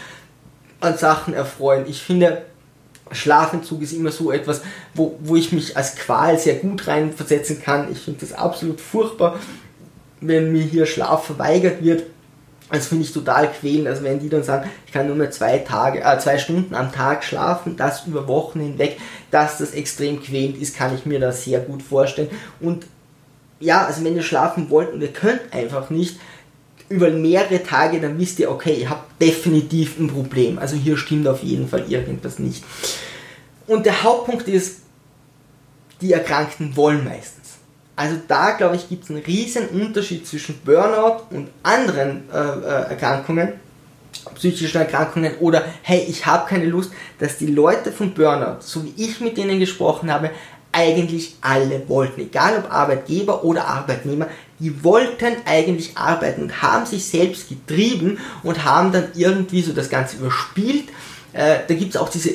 an 0.80 0.98
Sachen 0.98 1.34
erfreuen. 1.34 1.86
Ich 1.88 2.02
finde, 2.02 2.44
Schlafentzug 3.12 3.82
ist 3.82 3.94
immer 3.94 4.12
so 4.12 4.32
etwas, 4.32 4.62
wo, 4.94 5.18
wo 5.20 5.36
ich 5.36 5.52
mich 5.52 5.78
als 5.78 5.96
Qual 5.96 6.40
sehr 6.40 6.56
gut 6.56 6.88
reinversetzen 6.88 7.62
kann. 7.62 7.92
Ich 7.92 8.00
finde 8.00 8.22
das 8.22 8.34
absolut 8.34 8.82
furchtbar, 8.82 9.40
wenn 10.22 10.52
mir 10.52 10.64
hier 10.64 10.86
Schlaf 10.86 11.26
verweigert 11.26 11.84
wird. 11.84 12.04
Das 12.72 12.88
finde 12.88 13.04
ich 13.04 13.14
total 13.14 13.52
quälend. 13.52 13.88
Also 13.88 14.04
wenn 14.04 14.20
die 14.20 14.30
dann 14.30 14.44
sagen, 14.44 14.70
ich 14.88 14.92
kann 14.92 15.08
nur 15.08 15.16
mehr 15.16 15.32
zwei 15.32 15.60
Tage, 15.60 16.02
äh, 16.02 16.18
zwei 16.18 16.38
Stunden 16.38 16.74
am 16.74 16.92
Tag 16.92 17.24
schlafen, 17.24 17.78
das 17.78 18.08
über 18.08 18.28
Wochen 18.28 18.60
hinweg, 18.60 18.98
dass 19.30 19.60
das 19.60 19.72
extrem 19.72 20.22
quälend 20.22 20.60
ist, 20.60 20.76
kann 20.76 20.96
ich 20.96 21.06
mir 21.06 21.20
das 21.20 21.44
sehr 21.44 21.60
gut 21.60 21.84
vorstellen. 21.84 22.30
Und 22.60 22.86
ja, 23.60 23.86
also 23.86 24.04
wenn 24.04 24.16
ihr 24.16 24.24
schlafen 24.24 24.70
wollt 24.70 24.94
und 24.94 25.02
ihr 25.02 25.14
könnt 25.14 25.54
einfach 25.54 25.90
nicht, 25.90 26.20
über 26.88 27.10
mehrere 27.10 27.64
Tage, 27.64 28.00
dann 28.00 28.20
wisst 28.20 28.40
ihr, 28.40 28.52
okay, 28.52 28.82
ihr 28.82 28.90
habt 28.90 29.20
definitiv 29.22 29.98
ein 29.98 30.08
Problem. 30.08 30.60
Also 30.60 30.76
hier 30.76 30.98
stimmt 30.98 31.28
auf 31.28 31.42
jeden 31.42 31.68
Fall 31.68 31.92
irgendwas 31.92 32.40
nicht. 32.40 32.64
Und 33.68 33.86
der 33.86 34.04
Hauptpunkt 34.04 34.48
ist, 34.48 34.82
die 36.02 36.14
Erkrankten 36.14 36.76
wollen 36.76 37.04
meistens. 37.04 37.45
Also 37.96 38.18
da, 38.28 38.52
glaube 38.52 38.76
ich, 38.76 38.90
gibt 38.90 39.06
es 39.06 39.10
einen 39.10 39.24
riesen 39.24 39.68
Unterschied 39.70 40.28
zwischen 40.28 40.60
Burnout 40.66 41.24
und 41.30 41.50
anderen 41.64 42.30
äh, 42.32 42.38
äh, 42.38 42.90
Erkrankungen, 42.90 43.54
psychischen 44.36 44.82
Erkrankungen 44.82 45.38
oder 45.40 45.64
hey, 45.82 46.06
ich 46.08 46.26
habe 46.26 46.48
keine 46.50 46.66
Lust, 46.66 46.92
dass 47.20 47.38
die 47.38 47.48
Leute 47.48 47.92
von 47.92 48.14
Burnout, 48.14 48.58
so 48.62 48.84
wie 48.84 48.94
ich 48.98 49.22
mit 49.22 49.38
denen 49.38 49.60
gesprochen 49.60 50.12
habe, 50.12 50.32
eigentlich 50.74 51.36
alle 51.40 51.88
wollten, 51.88 52.20
egal 52.20 52.58
ob 52.58 52.74
Arbeitgeber 52.74 53.46
oder 53.46 53.66
Arbeitnehmer, 53.66 54.28
die 54.60 54.84
wollten 54.84 55.38
eigentlich 55.46 55.98
arbeiten 55.98 56.44
und 56.44 56.62
haben 56.62 56.86
sich 56.86 57.06
selbst 57.06 57.48
getrieben 57.48 58.20
und 58.44 58.66
haben 58.66 58.92
dann 58.92 59.08
irgendwie 59.16 59.62
so 59.62 59.72
das 59.72 59.90
Ganze 59.90 60.18
überspielt. 60.18 60.90
Äh, 61.32 61.60
da 61.66 61.74
gibt 61.74 61.96
es 61.96 62.02
auch 62.02 62.10
diese 62.10 62.32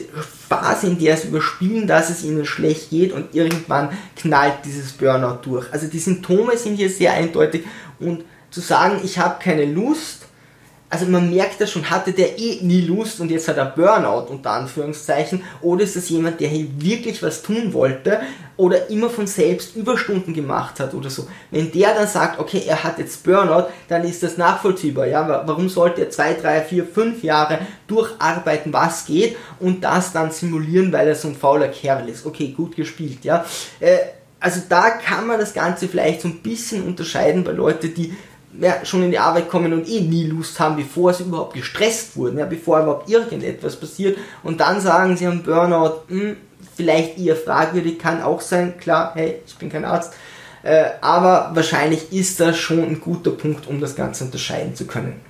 Phase, 0.51 0.89
in 0.89 0.99
der 0.99 1.15
es 1.15 1.25
überspielen, 1.25 1.87
dass 1.87 2.11
es 2.11 2.25
ihnen 2.25 2.45
schlecht 2.45 2.91
geht 2.91 3.13
und 3.13 3.35
irgendwann 3.35 3.91
knallt 4.17 4.65
dieses 4.65 4.91
Burnout 4.93 5.39
durch. 5.43 5.73
Also 5.73 5.87
die 5.87 6.01
Symptome 6.01 6.57
sind 6.59 6.75
hier 6.75 6.91
sehr 6.91 7.13
eindeutig 7.13 7.65
und 8.01 8.25
zu 8.51 8.61
sagen, 8.61 9.01
ich 9.05 9.21
habe 9.21 9.41
keine 9.41 9.65
Lust, 9.65 10.27
also 10.91 11.07
man 11.07 11.31
merkt 11.31 11.61
das 11.61 11.71
schon, 11.71 11.89
hatte 11.89 12.13
der 12.13 12.37
eh 12.37 12.59
nie 12.63 12.81
Lust 12.81 13.21
und 13.21 13.31
jetzt 13.31 13.47
hat 13.47 13.57
er 13.57 13.67
Burnout 13.67 14.29
unter 14.29 14.51
Anführungszeichen 14.51 15.43
oder 15.63 15.85
ist 15.85 15.95
das 15.95 16.09
jemand, 16.09 16.41
der 16.41 16.49
hier 16.49 16.67
wirklich 16.79 17.23
was 17.23 17.43
tun 17.43 17.73
wollte 17.73 18.21
oder 18.57 18.91
immer 18.91 19.09
von 19.09 19.29
selbst 19.29 19.77
Überstunden 19.77 20.35
gemacht 20.35 20.81
hat 20.81 20.93
oder 20.93 21.09
so. 21.09 21.29
Wenn 21.53 21.71
der 21.71 21.95
dann 21.95 22.09
sagt, 22.09 22.41
okay, 22.41 22.65
er 22.67 22.83
hat 22.83 22.99
jetzt 22.99 23.23
Burnout, 23.23 23.69
dann 23.89 24.05
ist 24.05 24.25
das 24.25 24.37
nachvollziehbar, 24.37 25.07
ja, 25.07 25.45
warum 25.47 25.69
sollte 25.69 26.03
er 26.03 26.11
zwei, 26.11 26.35
drei, 26.35 26.61
vier, 26.61 26.85
fünf 26.85 27.23
Jahre 27.23 27.61
durcharbeiten, 27.87 28.73
was 28.73 29.07
geht 29.07 29.37
und 29.61 29.85
das 29.85 30.13
dann 30.13 30.33
simulieren, 30.33 30.93
weil 30.93 31.07
er 31.07 31.15
so 31.15 31.29
ein 31.29 31.37
fauler 31.37 31.69
Kerl 31.69 32.09
ist. 32.09 32.27
Okay, 32.27 32.49
gut 32.49 32.75
gespielt, 32.75 33.25
ja. 33.25 33.45
Äh, 33.79 33.99
also 34.41 34.63
da 34.69 34.91
kann 34.91 35.27
man 35.27 35.39
das 35.39 35.53
Ganze 35.53 35.87
vielleicht 35.87 36.23
so 36.23 36.29
ein 36.29 36.41
bisschen 36.41 36.85
unterscheiden 36.85 37.45
bei 37.45 37.53
Leuten, 37.53 37.93
die 37.95 38.17
ja, 38.59 38.85
schon 38.85 39.03
in 39.03 39.11
die 39.11 39.19
Arbeit 39.19 39.49
kommen 39.49 39.73
und 39.73 39.89
eh 39.89 40.01
nie 40.01 40.27
Lust 40.27 40.59
haben, 40.59 40.77
bevor 40.77 41.13
sie 41.13 41.25
überhaupt 41.25 41.55
gestresst 41.55 42.17
wurden, 42.17 42.39
ja, 42.39 42.47
bevor 42.47 42.81
überhaupt 42.81 43.09
irgendetwas 43.09 43.77
passiert 43.77 44.19
und 44.43 44.61
dann 44.61 44.81
sagen 44.81 45.17
sie 45.17 45.27
haben 45.27 45.43
Burnout, 45.43 46.03
hm, 46.09 46.37
vielleicht 46.77 47.19
eher 47.19 47.37
fragwürdig, 47.37 47.99
kann 47.99 48.23
auch 48.23 48.41
sein, 48.41 48.79
klar, 48.79 49.13
hey, 49.15 49.41
ich 49.47 49.55
bin 49.57 49.71
kein 49.71 49.85
Arzt, 49.85 50.15
äh, 50.63 50.85
aber 51.01 51.51
wahrscheinlich 51.55 52.13
ist 52.13 52.41
das 52.41 52.59
schon 52.59 52.83
ein 52.83 53.01
guter 53.01 53.31
Punkt, 53.31 53.67
um 53.69 53.81
das 53.81 53.95
Ganze 53.95 54.25
unterscheiden 54.25 54.75
zu 54.75 54.87
können. 54.87 55.21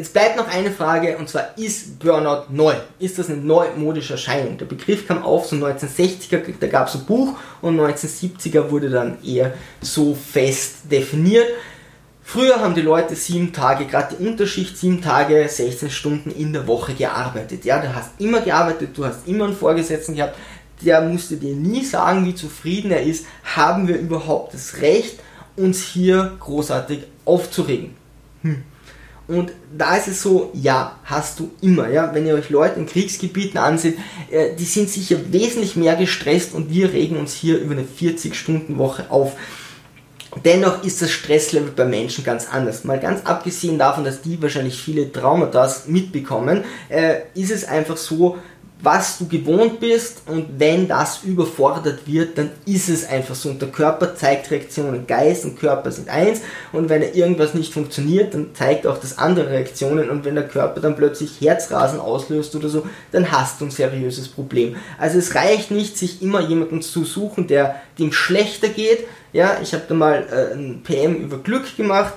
Jetzt 0.00 0.14
bleibt 0.14 0.38
noch 0.38 0.48
eine 0.48 0.70
Frage 0.70 1.18
und 1.18 1.28
zwar 1.28 1.58
ist 1.58 1.98
Burnout 1.98 2.44
neu? 2.48 2.72
Ist 2.98 3.18
das 3.18 3.28
eine 3.28 3.36
neumodische 3.36 4.14
Erscheinung? 4.14 4.56
Der 4.56 4.64
Begriff 4.64 5.06
kam 5.06 5.22
auf 5.22 5.44
so 5.44 5.56
1960er, 5.56 6.40
da 6.58 6.66
gab 6.68 6.88
es 6.88 6.94
ein 6.94 7.04
Buch 7.04 7.36
und 7.60 7.78
1970er 7.78 8.70
wurde 8.70 8.88
dann 8.88 9.22
eher 9.22 9.52
so 9.82 10.14
fest 10.14 10.90
definiert. 10.90 11.46
Früher 12.32 12.60
haben 12.60 12.76
die 12.76 12.80
Leute 12.80 13.16
sieben 13.16 13.52
Tage, 13.52 13.86
gerade 13.86 14.14
die 14.14 14.24
Unterschicht, 14.24 14.78
sieben 14.78 15.02
Tage, 15.02 15.48
16 15.48 15.90
Stunden 15.90 16.30
in 16.30 16.52
der 16.52 16.68
Woche 16.68 16.94
gearbeitet. 16.94 17.64
Ja, 17.64 17.80
du 17.80 17.92
hast 17.92 18.12
immer 18.20 18.40
gearbeitet, 18.40 18.90
du 18.96 19.04
hast 19.04 19.26
immer 19.26 19.46
einen 19.46 19.56
Vorgesetzten 19.56 20.14
gehabt, 20.14 20.36
der 20.80 21.00
musste 21.00 21.38
dir 21.38 21.56
nie 21.56 21.84
sagen, 21.84 22.24
wie 22.24 22.36
zufrieden 22.36 22.92
er 22.92 23.02
ist. 23.02 23.26
Haben 23.56 23.88
wir 23.88 23.98
überhaupt 23.98 24.54
das 24.54 24.80
Recht, 24.80 25.18
uns 25.56 25.82
hier 25.82 26.36
großartig 26.38 27.00
aufzuregen? 27.24 27.96
Hm. 28.42 28.62
Und 29.26 29.50
da 29.76 29.96
ist 29.96 30.06
es 30.06 30.22
so, 30.22 30.52
ja, 30.54 31.00
hast 31.02 31.40
du 31.40 31.50
immer, 31.60 31.88
ja. 31.88 32.14
Wenn 32.14 32.28
ihr 32.28 32.34
euch 32.34 32.48
Leute 32.48 32.78
in 32.78 32.86
Kriegsgebieten 32.86 33.58
ansieht, 33.58 33.98
äh, 34.30 34.54
die 34.54 34.64
sind 34.66 34.88
sicher 34.88 35.18
wesentlich 35.32 35.74
mehr 35.74 35.96
gestresst 35.96 36.54
und 36.54 36.70
wir 36.70 36.92
regen 36.92 37.16
uns 37.16 37.34
hier 37.34 37.58
über 37.58 37.72
eine 37.72 37.82
40-Stunden-Woche 37.84 39.10
auf. 39.10 39.32
Dennoch 40.44 40.84
ist 40.84 41.02
das 41.02 41.10
Stresslevel 41.10 41.72
bei 41.72 41.84
Menschen 41.84 42.22
ganz 42.22 42.46
anders. 42.50 42.84
Mal 42.84 43.00
ganz 43.00 43.26
abgesehen 43.26 43.78
davon, 43.78 44.04
dass 44.04 44.22
die 44.22 44.40
wahrscheinlich 44.40 44.80
viele 44.80 45.10
Traumata 45.10 45.68
mitbekommen, 45.86 46.64
äh, 46.88 47.22
ist 47.34 47.50
es 47.50 47.64
einfach 47.66 47.96
so, 47.96 48.38
was 48.82 49.18
du 49.18 49.28
gewohnt 49.28 49.80
bist 49.80 50.22
und 50.26 50.46
wenn 50.58 50.88
das 50.88 51.22
überfordert 51.24 52.06
wird, 52.06 52.38
dann 52.38 52.50
ist 52.64 52.88
es 52.88 53.06
einfach 53.06 53.34
so 53.34 53.50
und 53.50 53.60
der 53.60 53.68
Körper 53.68 54.14
zeigt 54.14 54.50
Reaktionen. 54.50 55.06
Geist 55.06 55.44
und 55.44 55.58
Körper 55.58 55.90
sind 55.90 56.08
eins 56.08 56.40
und 56.72 56.88
wenn 56.88 57.02
irgendwas 57.02 57.52
nicht 57.52 57.74
funktioniert, 57.74 58.32
dann 58.32 58.54
zeigt 58.54 58.86
auch 58.86 58.98
das 58.98 59.18
andere 59.18 59.50
Reaktionen 59.50 60.08
und 60.08 60.24
wenn 60.24 60.34
der 60.34 60.48
Körper 60.48 60.80
dann 60.80 60.96
plötzlich 60.96 61.40
Herzrasen 61.40 62.00
auslöst 62.00 62.54
oder 62.56 62.68
so, 62.68 62.86
dann 63.12 63.30
hast 63.30 63.60
du 63.60 63.66
ein 63.66 63.70
seriöses 63.70 64.28
Problem. 64.28 64.76
Also 64.98 65.18
es 65.18 65.34
reicht 65.34 65.70
nicht, 65.70 65.98
sich 65.98 66.22
immer 66.22 66.40
jemanden 66.40 66.80
zu 66.80 67.04
suchen, 67.04 67.46
der 67.46 67.82
dem 67.98 68.12
schlechter 68.12 68.68
geht. 68.68 69.06
Ja, 69.32 69.58
ich 69.62 69.72
habe 69.72 69.84
da 69.88 69.94
mal 69.94 70.26
äh, 70.30 70.54
ein 70.54 70.82
PM 70.82 71.16
über 71.16 71.38
Glück 71.38 71.76
gemacht 71.76 72.14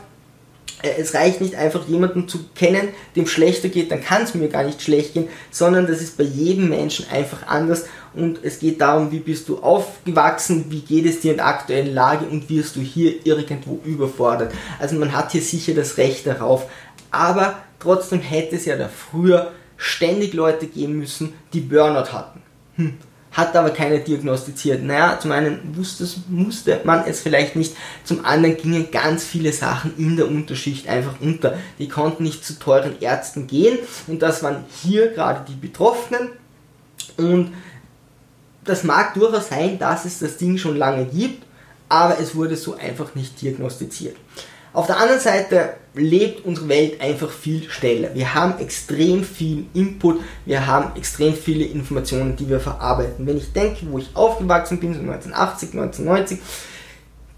äh, 0.83 0.99
es 0.99 1.15
reicht 1.15 1.41
nicht 1.41 1.55
einfach 1.55 1.87
jemanden 1.87 2.27
zu 2.27 2.45
kennen, 2.53 2.89
dem 3.15 3.25
schlechter 3.25 3.69
geht, 3.69 3.91
dann 3.91 4.03
kann 4.03 4.23
es 4.23 4.35
mir 4.35 4.49
gar 4.49 4.63
nicht 4.63 4.81
schlecht 4.81 5.13
gehen, 5.13 5.27
sondern 5.49 5.87
das 5.87 6.01
ist 6.01 6.17
bei 6.17 6.23
jedem 6.23 6.69
Menschen 6.69 7.07
einfach 7.09 7.47
anders 7.47 7.85
und 8.13 8.39
es 8.43 8.59
geht 8.59 8.81
darum, 8.81 9.11
wie 9.11 9.19
bist 9.19 9.49
du 9.49 9.59
aufgewachsen, 9.59 10.65
wie 10.69 10.81
geht 10.81 11.05
es 11.05 11.21
dir 11.21 11.31
in 11.31 11.37
der 11.37 11.47
aktuellen 11.47 11.93
Lage 11.93 12.25
und 12.25 12.49
wirst 12.49 12.75
du 12.75 12.81
hier 12.81 13.25
irgendwo 13.25 13.79
überfordert. 13.83 14.53
Also 14.79 14.95
man 14.97 15.13
hat 15.13 15.31
hier 15.31 15.41
sicher 15.41 15.73
das 15.73 15.97
Recht 15.97 16.27
darauf, 16.27 16.69
aber 17.09 17.55
trotzdem 17.79 18.19
hätte 18.19 18.55
es 18.55 18.65
ja 18.65 18.75
da 18.75 18.89
früher 18.89 19.51
ständig 19.77 20.33
Leute 20.33 20.67
geben 20.67 20.99
müssen, 20.99 21.33
die 21.53 21.61
Burnout 21.61 22.11
hatten. 22.11 22.41
Hm. 22.75 22.93
Hat 23.33 23.55
aber 23.55 23.71
keiner 23.71 23.97
diagnostiziert. 23.97 24.83
Naja, 24.83 25.19
zum 25.19 25.31
einen 25.31 25.75
wusste, 25.75 26.07
musste 26.29 26.79
man 26.83 27.03
es 27.05 27.19
vielleicht 27.19 27.55
nicht, 27.55 27.75
zum 28.03 28.23
anderen 28.23 28.57
gingen 28.57 28.91
ganz 28.91 29.23
viele 29.23 29.51
Sachen 29.51 29.97
in 29.97 30.15
der 30.15 30.27
Unterschicht 30.27 30.87
einfach 30.87 31.15
unter. 31.19 31.57
Die 31.79 31.89
konnten 31.89 32.23
nicht 32.23 32.45
zu 32.45 32.57
teuren 32.59 33.01
Ärzten 33.01 33.47
gehen 33.47 33.79
und 34.07 34.21
das 34.21 34.43
waren 34.43 34.63
hier 34.83 35.09
gerade 35.09 35.45
die 35.47 35.55
Betroffenen 35.55 36.29
und 37.17 37.53
das 38.63 38.83
mag 38.83 39.13
durchaus 39.15 39.49
sein, 39.49 39.77
dass 39.77 40.05
es 40.05 40.19
das 40.19 40.37
Ding 40.37 40.57
schon 40.57 40.77
lange 40.77 41.05
gibt, 41.05 41.43
aber 41.89 42.19
es 42.19 42.35
wurde 42.35 42.55
so 42.55 42.75
einfach 42.75 43.13
nicht 43.15 43.41
diagnostiziert. 43.41 44.15
Auf 44.73 44.87
der 44.87 44.97
anderen 44.97 45.21
Seite 45.21 45.75
lebt 45.93 46.45
unsere 46.45 46.67
Welt 46.67 46.99
einfach 46.99 47.29
viel 47.29 47.69
schneller. 47.69 48.15
Wir 48.15 48.33
haben 48.33 48.59
extrem 48.59 49.23
viel 49.23 49.67
Input, 49.75 50.21
wir 50.45 50.65
haben 50.65 50.95
extrem 50.97 51.35
viele 51.35 51.65
Informationen, 51.65 52.35
die 52.35 52.49
wir 52.49 52.59
verarbeiten. 52.59 53.27
Wenn 53.27 53.37
ich 53.37 53.53
denke, 53.53 53.85
wo 53.91 53.99
ich 53.99 54.09
aufgewachsen 54.15 54.79
bin, 54.79 54.95
so 54.95 54.99
1980, 54.99 55.73
1990, 55.73 56.39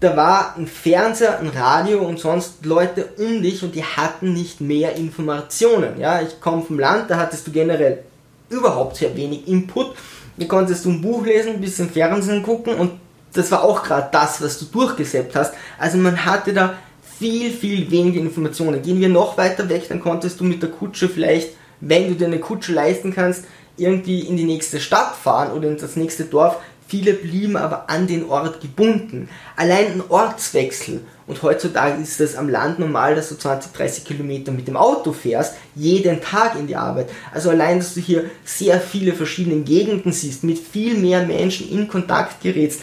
da 0.00 0.16
war 0.16 0.54
ein 0.56 0.66
Fernseher, 0.66 1.38
ein 1.38 1.48
Radio 1.48 2.00
und 2.00 2.18
sonst 2.18 2.64
Leute 2.64 3.06
um 3.18 3.42
dich 3.42 3.62
und 3.62 3.74
die 3.74 3.84
hatten 3.84 4.32
nicht 4.32 4.62
mehr 4.62 4.96
Informationen. 4.96 6.00
Ja, 6.00 6.22
ich 6.22 6.40
komme 6.40 6.62
vom 6.62 6.78
Land, 6.78 7.10
da 7.10 7.18
hattest 7.18 7.46
du 7.46 7.52
generell 7.52 8.02
überhaupt 8.48 8.96
sehr 8.96 9.14
wenig 9.14 9.46
Input. 9.46 9.94
Da 10.38 10.46
konntest 10.46 10.84
du 10.84 10.90
ein 10.90 11.02
Buch 11.02 11.24
lesen, 11.24 11.54
ein 11.54 11.60
bisschen 11.60 11.90
Fernsehen 11.90 12.42
gucken 12.42 12.74
und 12.76 12.92
das 13.32 13.50
war 13.50 13.62
auch 13.62 13.82
gerade 13.82 14.08
das, 14.12 14.40
was 14.42 14.58
du 14.58 14.64
durchgesäppt 14.66 15.36
hast. 15.36 15.52
Also 15.78 15.98
man 15.98 16.24
hatte 16.24 16.54
da 16.54 16.74
viel, 17.18 17.50
viel 17.50 17.90
weniger 17.90 18.20
Informationen. 18.20 18.82
Gehen 18.82 19.00
wir 19.00 19.08
noch 19.08 19.38
weiter 19.38 19.68
weg, 19.68 19.88
dann 19.88 20.00
konntest 20.00 20.40
du 20.40 20.44
mit 20.44 20.62
der 20.62 20.70
Kutsche 20.70 21.08
vielleicht, 21.08 21.50
wenn 21.80 22.08
du 22.08 22.14
dir 22.14 22.26
eine 22.26 22.40
Kutsche 22.40 22.72
leisten 22.72 23.12
kannst, 23.14 23.44
irgendwie 23.76 24.20
in 24.20 24.36
die 24.36 24.44
nächste 24.44 24.80
Stadt 24.80 25.14
fahren 25.14 25.52
oder 25.52 25.68
in 25.68 25.76
das 25.76 25.96
nächste 25.96 26.24
Dorf. 26.24 26.56
Viele 26.88 27.14
blieben 27.14 27.56
aber 27.56 27.90
an 27.90 28.06
den 28.06 28.28
Ort 28.28 28.60
gebunden. 28.60 29.28
Allein 29.56 29.86
ein 29.86 30.02
Ortswechsel. 30.08 31.00
Und 31.26 31.42
heutzutage 31.42 32.00
ist 32.00 32.20
es 32.20 32.36
am 32.36 32.48
Land 32.48 32.78
normal, 32.78 33.16
dass 33.16 33.28
du 33.28 33.34
20, 33.34 33.72
30 33.72 34.04
Kilometer 34.04 34.52
mit 34.52 34.68
dem 34.68 34.76
Auto 34.76 35.12
fährst, 35.12 35.54
jeden 35.74 36.20
Tag 36.20 36.56
in 36.56 36.68
die 36.68 36.76
Arbeit. 36.76 37.10
Also 37.34 37.50
allein, 37.50 37.78
dass 37.78 37.94
du 37.94 38.00
hier 38.00 38.30
sehr 38.44 38.80
viele 38.80 39.12
verschiedene 39.14 39.62
Gegenden 39.62 40.12
siehst, 40.12 40.44
mit 40.44 40.60
viel 40.60 40.96
mehr 40.96 41.26
Menschen 41.26 41.68
in 41.68 41.88
Kontakt 41.88 42.40
gerätst 42.40 42.82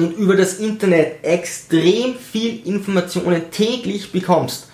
und 0.00 0.16
über 0.16 0.36
das 0.36 0.54
Internet 0.54 1.24
extrem 1.24 2.14
viel 2.16 2.66
Informationen 2.66 3.50
täglich 3.50 4.12
bekommst, 4.12 4.68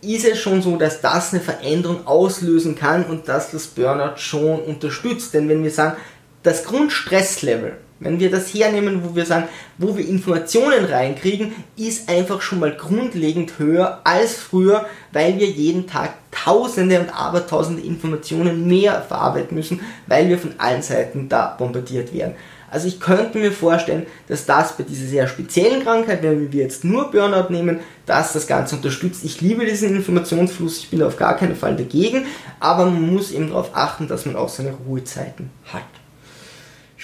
ist 0.00 0.24
es 0.24 0.38
schon 0.38 0.62
so, 0.62 0.76
dass 0.76 1.00
das 1.00 1.32
eine 1.32 1.42
Veränderung 1.42 2.06
auslösen 2.06 2.76
kann 2.76 3.04
und 3.04 3.28
dass 3.28 3.50
das 3.50 3.66
Burnout 3.66 4.18
schon 4.18 4.60
unterstützt. 4.60 5.34
Denn 5.34 5.48
wenn 5.48 5.64
wir 5.64 5.70
sagen, 5.70 5.96
das 6.42 6.64
Grundstresslevel, 6.64 7.78
wenn 8.00 8.20
wir 8.20 8.30
das 8.30 8.54
hernehmen, 8.54 9.02
wo 9.04 9.16
wir 9.16 9.26
sagen, 9.26 9.48
wo 9.76 9.96
wir 9.96 10.06
Informationen 10.06 10.84
reinkriegen, 10.84 11.52
ist 11.76 12.08
einfach 12.08 12.40
schon 12.42 12.60
mal 12.60 12.76
grundlegend 12.76 13.58
höher 13.58 14.00
als 14.04 14.36
früher, 14.36 14.86
weil 15.12 15.36
wir 15.40 15.48
jeden 15.48 15.88
Tag 15.88 16.14
tausende 16.30 17.00
und 17.00 17.10
abertausende 17.10 17.82
Informationen 17.82 18.68
mehr 18.68 19.02
verarbeiten 19.02 19.56
müssen, 19.56 19.80
weil 20.06 20.28
wir 20.28 20.38
von 20.38 20.54
allen 20.58 20.82
Seiten 20.82 21.28
da 21.28 21.56
bombardiert 21.58 22.14
werden. 22.14 22.36
Also 22.70 22.86
ich 22.86 23.00
könnte 23.00 23.38
mir 23.38 23.52
vorstellen, 23.52 24.06
dass 24.28 24.46
das 24.46 24.76
bei 24.76 24.84
dieser 24.84 25.06
sehr 25.06 25.28
speziellen 25.28 25.82
Krankheit, 25.82 26.22
wenn 26.22 26.52
wir 26.52 26.62
jetzt 26.62 26.84
nur 26.84 27.10
Burnout 27.10 27.50
nehmen, 27.50 27.80
dass 28.06 28.32
das 28.32 28.46
Ganze 28.46 28.76
unterstützt. 28.76 29.24
Ich 29.24 29.40
liebe 29.40 29.64
diesen 29.64 29.96
Informationsfluss, 29.96 30.78
ich 30.78 30.90
bin 30.90 31.02
auf 31.02 31.16
gar 31.16 31.36
keinen 31.36 31.56
Fall 31.56 31.76
dagegen, 31.76 32.26
aber 32.60 32.84
man 32.84 33.12
muss 33.12 33.32
eben 33.32 33.48
darauf 33.48 33.70
achten, 33.74 34.08
dass 34.08 34.26
man 34.26 34.36
auch 34.36 34.48
seine 34.48 34.74
Ruhezeiten 34.86 35.50
hat. 35.72 35.82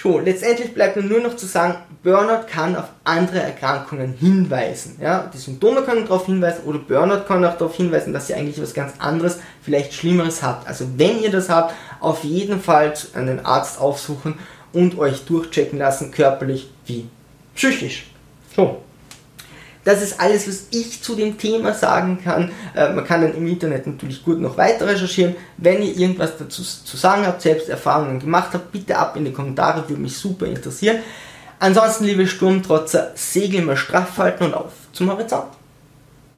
So, 0.05 0.19
letztendlich 0.19 0.73
bleibt 0.73 0.97
mir 0.97 1.01
nur 1.01 1.21
noch 1.21 1.35
zu 1.35 1.47
sagen, 1.47 1.77
Burnout 2.03 2.45
kann 2.47 2.75
auf 2.75 2.89
andere 3.05 3.39
Erkrankungen 3.39 4.13
hinweisen. 4.13 4.97
Ja, 5.01 5.31
die 5.33 5.39
Symptome 5.39 5.81
können 5.81 6.03
darauf 6.03 6.27
hinweisen 6.27 6.65
oder 6.65 6.77
Burnout 6.77 7.23
kann 7.27 7.43
auch 7.43 7.57
darauf 7.57 7.75
hinweisen, 7.75 8.13
dass 8.13 8.29
ihr 8.29 8.37
eigentlich 8.37 8.61
was 8.61 8.75
ganz 8.75 8.93
anderes, 8.99 9.39
vielleicht 9.63 9.95
Schlimmeres 9.95 10.43
habt. 10.43 10.67
Also 10.67 10.85
wenn 10.97 11.19
ihr 11.21 11.31
das 11.31 11.49
habt, 11.49 11.73
auf 12.01 12.23
jeden 12.23 12.61
Fall 12.61 12.93
einen 13.15 13.43
Arzt 13.45 13.79
aufsuchen 13.79 14.35
und 14.75 14.99
euch 14.99 15.25
durchchecken 15.25 15.79
lassen, 15.79 16.11
körperlich 16.11 16.69
wie 16.85 17.07
psychisch. 17.55 18.07
So. 18.55 18.81
Das 19.83 20.01
ist 20.01 20.19
alles, 20.19 20.47
was 20.47 20.67
ich 20.71 21.01
zu 21.03 21.15
dem 21.15 21.37
Thema 21.37 21.73
sagen 21.73 22.19
kann. 22.23 22.51
Äh, 22.75 22.89
man 22.89 23.05
kann 23.05 23.21
dann 23.21 23.35
im 23.35 23.47
Internet 23.47 23.85
natürlich 23.85 24.23
gut 24.23 24.39
noch 24.39 24.57
weiter 24.57 24.87
recherchieren. 24.87 25.35
Wenn 25.57 25.81
ihr 25.83 25.95
irgendwas 25.95 26.37
dazu 26.37 26.63
zu 26.63 26.97
sagen 26.97 27.25
habt, 27.25 27.43
selbst 27.43 27.69
Erfahrungen 27.69 28.19
gemacht 28.19 28.49
habt, 28.53 28.71
bitte 28.71 28.97
ab 28.97 29.15
in 29.15 29.25
die 29.25 29.31
Kommentare, 29.31 29.87
würde 29.87 30.01
mich 30.01 30.17
super 30.17 30.47
interessieren. 30.47 30.97
Ansonsten, 31.59 32.05
liebe 32.05 32.27
Sturmtrotzer, 32.27 33.11
segel 33.13 33.61
mal 33.61 33.77
straff 33.77 34.17
halten 34.17 34.45
und 34.45 34.53
auf 34.55 34.71
zum 34.91 35.11
Horizont. 35.11 35.54